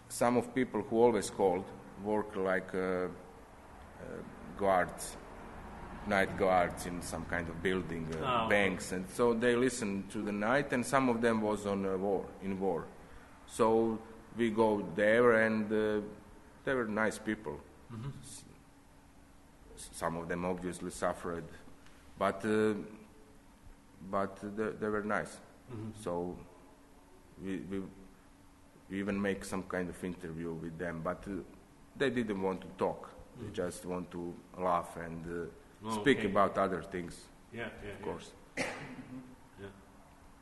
[0.09, 1.65] some of people who always called
[2.05, 3.09] work like uh, uh,
[4.59, 5.17] guards,
[6.07, 10.19] night guards in some kind of building, uh, Ah, banks, and so they listened to
[10.23, 12.85] the night, and some of them was on war in war,
[13.47, 13.99] so
[14.37, 16.01] we go there, and uh,
[16.65, 17.59] they were nice people.
[19.77, 21.45] Some of them obviously suffered,
[22.19, 22.75] but uh,
[24.11, 25.37] but they, they were nice.
[26.03, 26.37] So
[27.43, 27.81] we, we
[28.91, 31.33] we even make some kind of interview with them, but uh,
[31.97, 33.11] they didn't want to talk.
[33.41, 35.47] They just want to laugh and uh,
[35.87, 36.29] Oh, speak okay.
[36.31, 37.15] about other things,
[37.53, 38.33] Yeah, yeah, of course.
[38.57, 39.67] Yeah.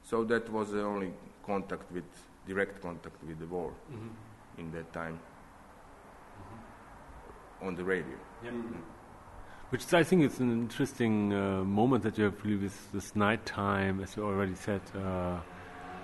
[0.04, 1.12] So that was the only
[1.44, 2.04] contact with
[2.46, 4.60] direct contact with the war Mm-hmm.
[4.60, 5.18] in that time
[7.60, 8.16] on the radio.
[8.44, 8.50] Yeah.
[9.70, 13.16] Which is, I think is an interesting uh, moment that you have really this, this
[13.16, 15.38] nighttime, as you already said, uh,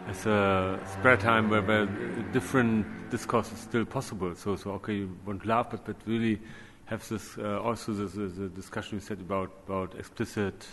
[0.07, 1.87] as a spare time where, where
[2.33, 4.35] different discourse is still possible.
[4.35, 6.41] So, so okay, you won't laugh, but, but really
[6.87, 10.67] have this uh, also the, discussion you said about, about explicit,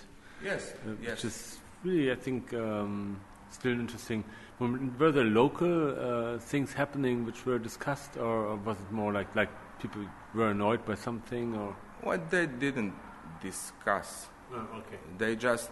[0.44, 1.12] Yes, uh, yes.
[1.12, 3.20] which is really, I think, um,
[3.50, 4.24] still interesting.
[4.60, 9.36] Were there local uh, things happening which were discussed, or, or was it more like,
[9.36, 9.50] like
[9.82, 10.02] people
[10.34, 11.76] were annoyed by something, or?
[12.02, 12.94] What they didn't
[13.42, 14.98] discuss okay.
[15.18, 15.72] they just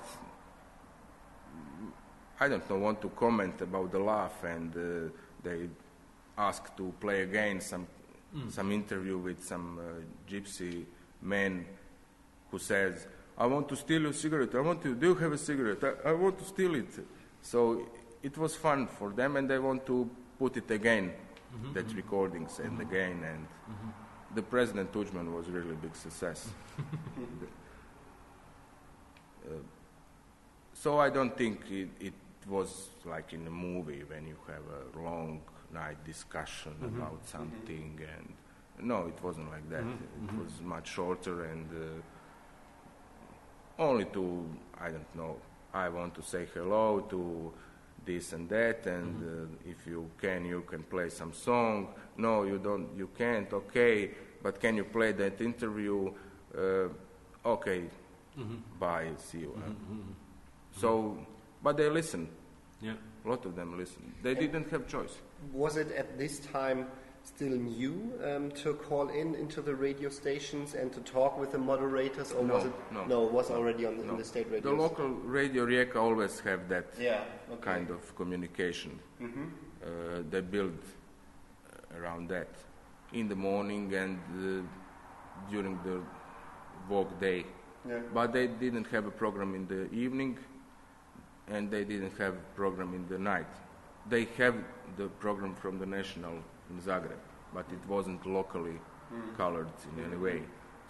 [2.44, 5.10] I don't know want to comment about the laugh and uh,
[5.42, 5.70] they
[6.38, 7.88] ask to play again some
[8.34, 8.50] hmm.
[8.50, 9.84] some interview with some uh,
[10.30, 10.84] gypsy
[11.22, 11.66] man
[12.52, 13.08] who says
[13.38, 14.54] I want to steal your cigarette.
[14.56, 15.82] I want to do you have a cigarette?
[15.84, 16.92] I, I want to steal it.
[17.42, 17.88] So
[18.22, 21.96] it was fun for them and they want to put it again mm-hmm, that mm-hmm.
[21.96, 22.90] recordings and mm-hmm.
[22.90, 23.48] again and
[24.36, 26.50] the president Tudjman was really a big success.
[29.46, 29.56] Uh,
[30.74, 32.14] so I don't think it, it
[32.48, 35.42] was like in a movie when you have a long
[35.74, 36.98] night discussion mm-hmm.
[36.98, 37.38] about mm-hmm.
[37.38, 38.34] something, and
[38.88, 39.84] no, it wasn't like that.
[39.84, 40.30] Mm-hmm.
[40.30, 42.02] It was much shorter and uh,
[43.82, 44.46] only to
[44.80, 45.38] I don't know.
[45.74, 47.52] I want to say hello to
[48.06, 51.88] this and that, and uh, if you can, you can play some song.
[52.18, 52.90] No, you don't.
[52.98, 53.52] You can't.
[53.52, 54.12] Okay,
[54.42, 56.14] but can you play that interview?
[56.56, 56.90] Uh,
[57.46, 57.86] okay.
[58.80, 59.12] Bye.
[59.18, 59.58] See you.
[60.76, 61.18] So,
[61.64, 62.28] but they listen.
[62.82, 62.94] Yeah.
[63.26, 64.14] A lot of them listen.
[64.22, 65.18] They didn't have choice.
[65.54, 66.88] Was it at this time
[67.24, 71.58] still new um, to call in into the radio stations and to talk with the
[71.58, 72.74] moderators, or No, was it
[73.08, 73.26] no.
[73.28, 74.12] it was already on the, No.
[74.12, 74.72] in the state radio?
[74.76, 77.24] The local radio Rijeka always have that Yeah.
[77.54, 77.62] Okay.
[77.62, 79.00] kind of communication.
[79.22, 82.50] Uh, they build uh, around that
[83.14, 86.02] in the morning and uh, during the
[86.94, 87.46] work day.
[87.88, 88.00] Yeah.
[88.14, 90.38] But they didn't have a program in the evening
[91.50, 93.48] and they didn't have program in the night.
[94.10, 94.56] They have
[94.98, 96.34] the program from the national
[96.70, 97.20] in Zagreb,
[97.54, 98.80] but it wasn't locally
[99.38, 100.42] colored in any way.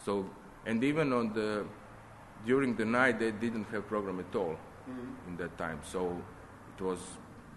[0.05, 0.29] So,
[0.65, 1.65] and even on the
[2.45, 4.57] during the night they didn't have program at all
[5.27, 5.79] in that time.
[5.83, 6.21] So
[6.77, 6.99] it was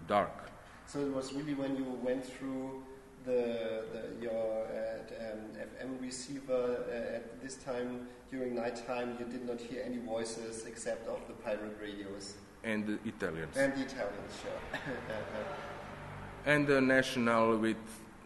[0.07, 0.51] dark.
[0.85, 2.83] So it was really when you went through
[3.25, 9.45] the, the your uh, um, FM receiver uh, at this time during nighttime, you did
[9.45, 13.55] not hear any voices except of the pirate radios And the Italians.
[13.55, 14.79] and the Italians, sure.
[16.45, 17.77] and the national with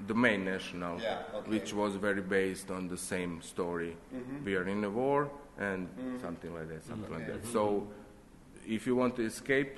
[0.08, 1.50] the main national, Yeah, okay.
[1.50, 3.96] which was very based on the same story.
[4.16, 4.46] Mm-hmm.
[4.46, 6.20] We are in a war and mm-hmm.
[6.22, 7.46] something like that, something like that.
[7.46, 7.88] So,
[8.68, 9.78] if you want to escape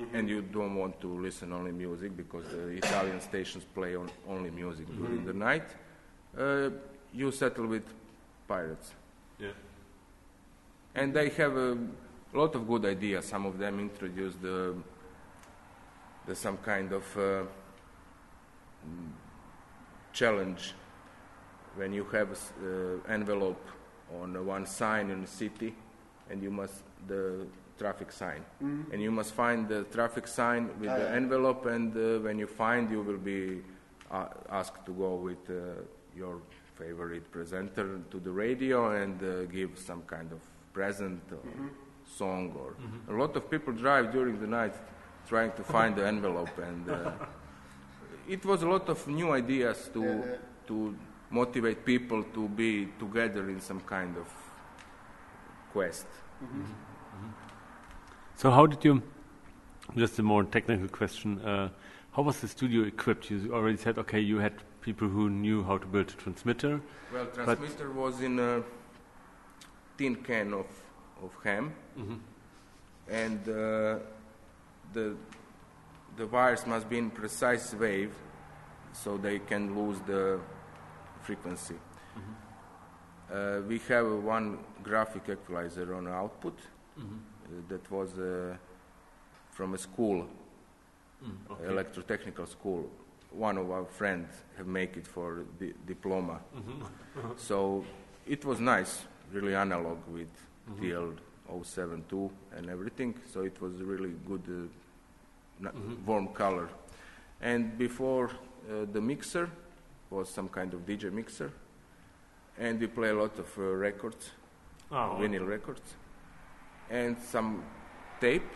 [0.00, 0.16] mm-hmm.
[0.16, 4.50] and you don't want to listen only music because the Italian stations play on only
[4.50, 5.68] music during the night,
[6.38, 6.70] uh,
[7.12, 7.84] you settle with
[8.48, 8.92] pirates.
[9.38, 9.48] Yeah.
[10.94, 11.78] And they have a
[12.38, 13.26] lot of good ideas.
[13.26, 14.74] Some of them introduced the,
[16.26, 17.42] the some kind of uh,
[20.12, 20.74] challenge
[21.76, 23.66] when you have uh, envelope
[24.20, 25.74] on one sign in the city,
[26.30, 27.46] and you must the
[27.78, 31.16] traffic sign, and you must find the traffic sign with Ah, the yeah.
[31.16, 33.62] envelope, and uh, when you find, you will be
[34.10, 35.80] uh, asked to go with uh,
[36.14, 36.36] your
[36.76, 40.40] favorite presenter to the radio and uh, give some kind of
[40.74, 41.38] present or
[42.18, 42.74] song or
[43.14, 44.74] a lot of people drive during the night
[45.28, 47.10] trying to find the envelope and uh,
[48.28, 50.36] it was a lot of new ideas to Yeah.
[50.66, 50.94] to
[51.30, 54.28] motivate people to be together in some kind of
[55.72, 56.06] quest
[58.36, 59.02] So how did you?
[59.96, 61.38] Just a more technical question.
[61.40, 61.68] Uh,
[62.12, 63.30] how was the studio equipped?
[63.30, 66.80] You already said, okay, you had people who knew how to build a transmitter.
[67.12, 68.62] well transmitter was in a
[69.98, 70.66] tin can of
[71.22, 71.72] of ham
[73.08, 73.98] and uh,
[74.92, 75.16] the
[76.16, 78.12] the wires must be in precise wave
[78.92, 80.38] so they can lose the
[81.22, 81.76] frequency.
[83.32, 86.58] Uh, we have one graphic equalizer on output
[86.98, 87.02] uh,
[87.68, 88.54] that was uh,
[89.50, 90.26] from a school,
[91.64, 92.90] electrotechnical school.
[93.30, 94.28] One of our friends
[94.58, 96.40] have make it for the diploma.
[97.36, 97.84] so
[98.26, 100.28] it was nice, really analog with
[100.80, 103.14] TL072 and everything.
[103.32, 106.68] So it was really good, uh, n- warm color.
[107.40, 108.30] And before
[108.70, 109.50] uh, the mixer
[110.10, 111.50] was some kind of DJ mixer,
[112.58, 114.30] and we play a lot of uh, records,
[114.90, 115.94] Oh, vinyl records,
[116.90, 117.64] and some
[118.20, 118.52] tape.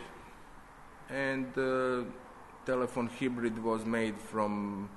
[1.08, 2.04] And uh,
[2.66, 4.88] telephone hybrid was made from,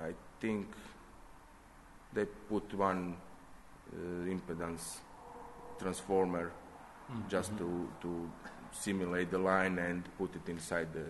[0.00, 0.66] I think,
[2.12, 3.16] they put one
[4.26, 4.98] impedance
[5.78, 6.50] transformer
[7.28, 8.30] just to to
[8.72, 11.04] simulate the line and put it inside the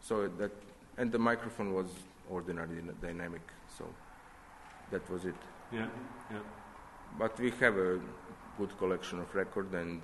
[0.00, 0.50] so that
[0.98, 1.86] and the microphone was
[2.30, 3.42] ordinary dynamic
[3.78, 3.84] so
[4.90, 5.34] that was it
[5.72, 5.88] Yeah,
[6.30, 6.38] yeah.
[7.18, 8.00] but we have a
[8.58, 10.00] good collection of record and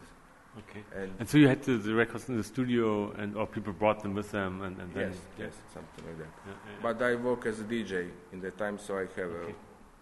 [0.58, 0.82] Okay.
[1.00, 4.02] and And so you had the, the records in the studio, and or people brought
[4.02, 6.82] them with them, and, and then yes yes something like that Yeah, yeah, yeah.
[6.82, 9.54] but I work as a DJ in the time so I have Okay.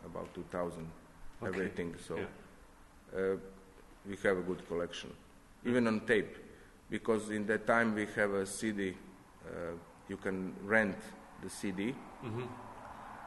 [0.05, 0.86] uh, about 2000
[1.43, 1.49] Okay.
[1.49, 2.25] everything so Yeah.
[3.19, 3.37] uh,
[4.09, 5.11] we have a good collection
[5.65, 6.37] even on tape
[6.91, 8.95] because in that time we have a CD
[9.47, 9.73] uh,
[10.09, 10.97] you can rent
[11.43, 11.95] the CD
[12.25, 12.45] Mm-hmm.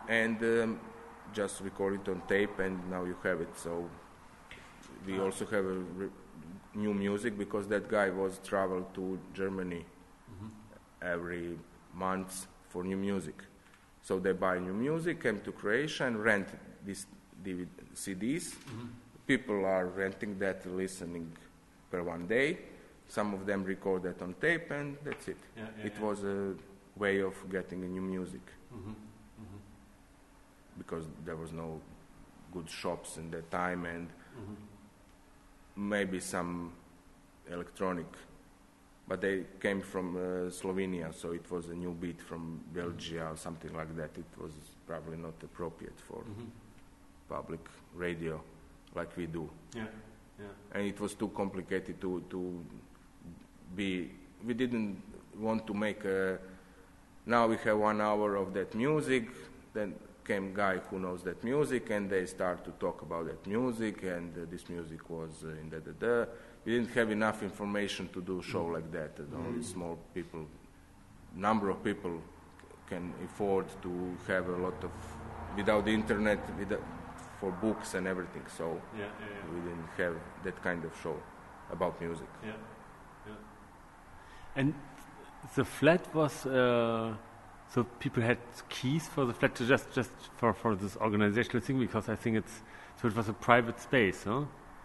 [0.07, 0.79] and um,
[1.33, 3.87] just record it on tape and now you have it so
[5.05, 5.23] we Ah.
[5.25, 6.09] also have a re-
[6.75, 9.85] new music because that guy was travel to Germany
[10.31, 10.49] Mm-hmm.
[11.01, 11.57] every
[11.93, 13.35] month for new music
[14.01, 16.47] so they buy new music came to Croatia and rent
[16.85, 17.05] these
[17.43, 18.87] DVD CDs Mm-hmm.
[19.27, 21.27] people are renting that listening
[21.91, 22.57] per one day
[23.07, 26.05] some of them record that on tape and that's it Yeah, yeah, it yeah.
[26.05, 26.53] was a
[26.97, 28.41] way of getting a new music
[28.73, 28.93] Mhm.
[30.77, 31.81] because there was no
[32.53, 34.07] good shops in that time and
[34.39, 35.89] Mm-hmm.
[35.89, 36.71] maybe some
[37.51, 38.05] electronic
[39.07, 43.35] but they came from uh, Slovenia so it was a new beat from Belgium or
[43.37, 44.51] something like that it was
[44.87, 46.49] probably not appropriate for Mm-hmm.
[47.29, 47.59] Public
[47.95, 48.41] radio
[48.95, 49.49] like we do.
[49.75, 49.83] Yeah,
[50.39, 50.45] yeah.
[50.73, 52.65] and it was too complicated to to
[53.75, 54.11] be
[54.45, 55.01] we didn't
[55.37, 56.39] want to make a
[57.25, 59.29] now we have one hour of that music
[59.73, 59.93] then
[60.29, 64.37] came guy who knows that music and they start to talk about that music and
[64.37, 66.31] uh, this music was uh, in da da da.
[66.65, 69.17] We didn't have enough information to do a show like that.
[69.17, 70.45] And only small people
[71.35, 72.21] number of people
[72.89, 73.91] can afford to
[74.27, 74.91] have a lot of
[75.55, 76.81] without the internet without,
[77.39, 79.53] for books and everything so Yeah, yeah, yeah.
[79.53, 81.15] we didn't have that kind of show
[81.71, 82.27] about music.
[82.43, 82.51] Yeah,
[83.27, 83.35] yeah.
[84.55, 84.73] And
[85.55, 87.13] the flat was uh,
[87.73, 88.37] so people had
[88.69, 92.37] keys for the flat to just just for for this organizational thing because I think
[92.37, 92.61] it's
[93.01, 94.43] so it was a private space, huh?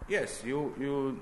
[0.08, 1.18] Yes, you you.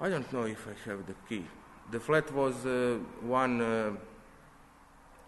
[0.00, 1.44] I don't know if I have the key.
[1.90, 3.90] The flat was uh, one uh,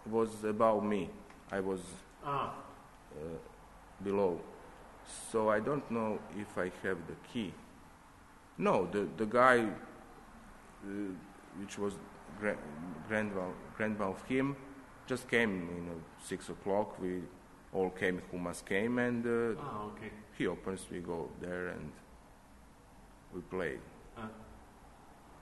[0.09, 1.09] was about me.
[1.51, 1.81] I was
[2.25, 2.53] Ah.
[3.15, 3.19] uh,
[4.03, 4.39] below,
[5.31, 7.53] so I don't know if I have the key.
[8.57, 9.65] No, the the guy,
[10.85, 10.89] uh,
[11.59, 11.93] which was
[12.39, 12.57] gra-
[13.07, 13.47] grandma
[13.77, 14.55] grandma of him,
[15.07, 15.69] just came.
[15.75, 16.99] You know, six o'clock.
[17.01, 17.21] We
[17.73, 20.11] all came who must came, and uh, Ah, okay.
[20.37, 20.85] he opens.
[20.91, 21.91] We go there and
[23.33, 23.79] we play.
[24.17, 24.29] Ah,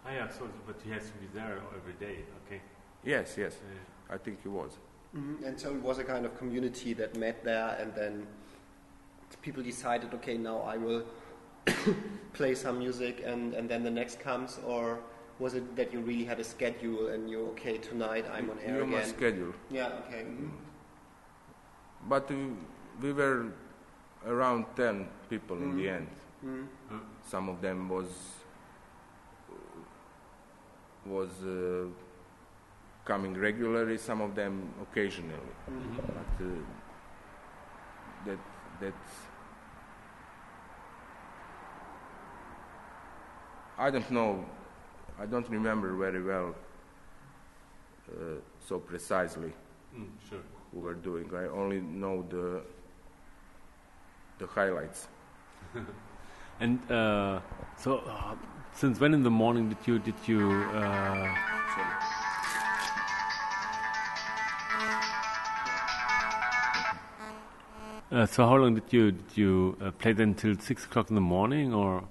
[0.06, 0.30] ah yeah.
[0.30, 2.24] So, but he has to be there every day.
[2.46, 2.62] Okay.
[3.04, 3.56] Yes, yes.
[3.62, 4.16] Yeah.
[4.16, 4.78] I think he was.
[5.16, 8.28] Mhm, And so it was a kind of community that met there, and then
[9.41, 11.03] people decided, okay, now I will
[12.34, 14.99] play some music, and, and then the next comes, or
[15.40, 18.78] was it that you really had a schedule and you, okay, tonight I'm on air
[18.78, 19.06] you again?
[19.08, 19.53] schedule.
[19.70, 20.24] Yeah, okay.
[20.24, 20.52] mhm.
[22.08, 22.53] But we,
[23.02, 23.52] we were
[24.26, 26.08] around 10 people in the end.
[27.28, 28.08] Some of them was
[31.06, 31.86] was uh,
[33.06, 35.53] coming regularly, some of them occasionally.
[35.68, 36.49] But uh,
[38.26, 38.40] that
[38.82, 38.94] that
[43.78, 44.45] I don't know.
[45.20, 46.56] I don't remember very well
[48.12, 49.53] uh, so precisely
[50.30, 50.40] sure.
[50.72, 51.30] who were doing.
[51.34, 52.62] I only know the
[54.40, 55.08] the highlights.
[56.60, 57.40] And uh,
[57.76, 58.36] so, uh,
[58.74, 60.41] since when in the morning did you did you?
[68.12, 71.16] Uh, so how long did you did you uh, play then until six o'clock in
[71.16, 72.04] the morning or?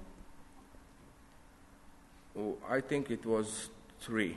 [2.39, 3.69] Oh, I think it was
[4.01, 4.37] three.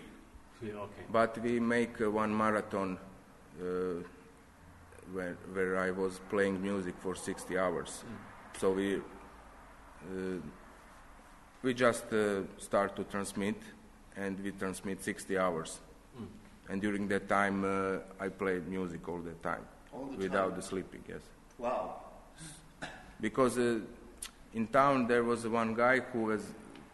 [0.61, 1.03] okay.
[1.11, 2.97] But we make uh, one marathon
[3.61, 3.65] uh,
[5.13, 8.03] where, where I was playing music for 60 hours.
[8.59, 8.99] So we uh,
[11.61, 13.55] we just uh, start to transmit,
[14.17, 15.79] and we transmit 60 hours.
[16.69, 20.55] And during that time, uh, I played music all the time, All the without time?
[20.57, 21.03] the sleeping.
[21.07, 21.21] Yes,
[21.63, 22.01] Wow.
[23.21, 23.79] because uh,
[24.53, 26.43] in town there was one guy who was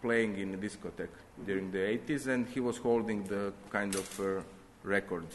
[0.01, 4.41] playing in a discotheque during the 80s, and he was holding the kind of uh,
[4.83, 5.25] record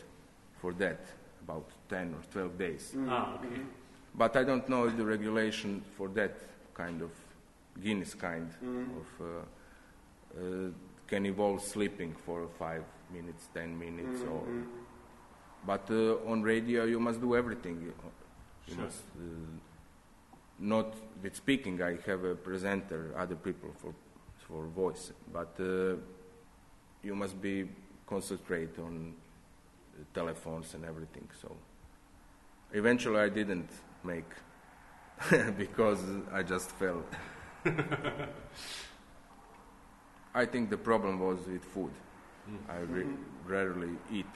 [0.61, 1.01] for that,
[1.43, 2.93] about 10 or 12 days.
[3.09, 3.61] Ah, okay.
[4.15, 6.37] But I don't know if the regulation for that
[6.73, 7.11] kind of
[7.83, 10.71] Guinness kind of uh, uh,
[11.09, 14.43] can involve sleeping for five minutes, ten minutes, or.
[15.67, 17.93] But uh, on radio, you must do everything.
[18.67, 19.23] You, must uh,
[20.59, 21.83] not with speaking.
[21.83, 23.95] I have a presenter, other people for
[24.49, 25.97] for voice, but uh,
[27.03, 27.69] you must be
[28.07, 31.29] concentrate on uh, telephones and everything.
[31.41, 31.57] So
[32.73, 33.71] eventually, I didn't
[34.03, 34.31] make
[35.59, 36.01] because
[36.33, 37.03] I just fell.
[40.35, 41.93] I think the problem was with food.
[42.69, 43.07] I re-
[43.47, 44.27] rarely eat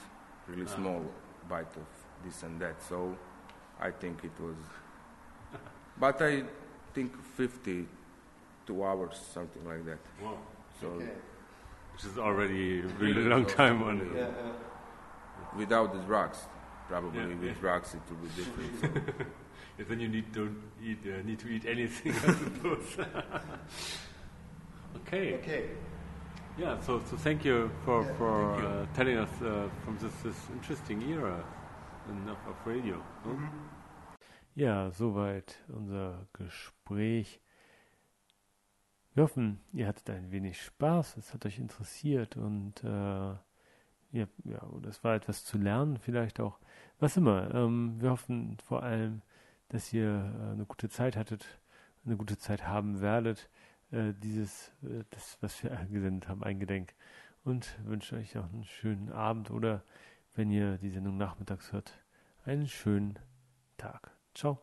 [0.47, 1.05] really small
[1.49, 1.87] bite of
[2.25, 3.17] this and that, so
[3.81, 4.57] I think it was.
[5.99, 6.45] But I
[6.95, 9.99] think 52 hours, something like that.
[10.23, 10.39] Wow.
[10.81, 10.89] So
[11.95, 13.99] Which is already a really long time on.
[14.15, 14.53] Yeah, yeah.
[15.57, 16.39] without the drugs,
[16.89, 17.61] probably Yeah, with yeah.
[17.61, 18.81] drugs it will be different.
[18.81, 19.25] so.
[19.79, 22.97] Yeah, then you need don't eat uh, need to eat anything, I suppose.
[25.07, 25.35] okay.
[25.35, 25.63] Okay.
[26.59, 26.81] Yeah.
[26.81, 31.45] So so thank you for for Uh, telling us uh, from this this interesting era
[32.09, 32.97] in, of, radio.
[33.25, 33.51] ne?
[34.55, 37.41] Ja, soweit unser Gespräch.
[39.15, 44.63] Wir hoffen, ihr hattet ein wenig Spaß, es hat euch interessiert und äh, ja, ja,
[44.89, 46.59] es war etwas zu lernen, vielleicht auch,
[46.99, 47.55] was immer.
[47.55, 49.23] Ähm, wir hoffen vor allem,
[49.69, 51.61] dass ihr äh, eine gute Zeit hattet,
[52.05, 53.51] eine gute Zeit haben werdet,
[53.91, 56.95] äh, dieses, äh, das, was wir gesendet haben, eingedenk.
[57.45, 59.83] Und wünsche euch auch einen schönen Abend oder,
[60.35, 61.93] wenn ihr die Sendung nachmittags hört,
[62.45, 63.19] einen schönen
[63.77, 64.17] Tag.
[64.35, 64.61] Ciao.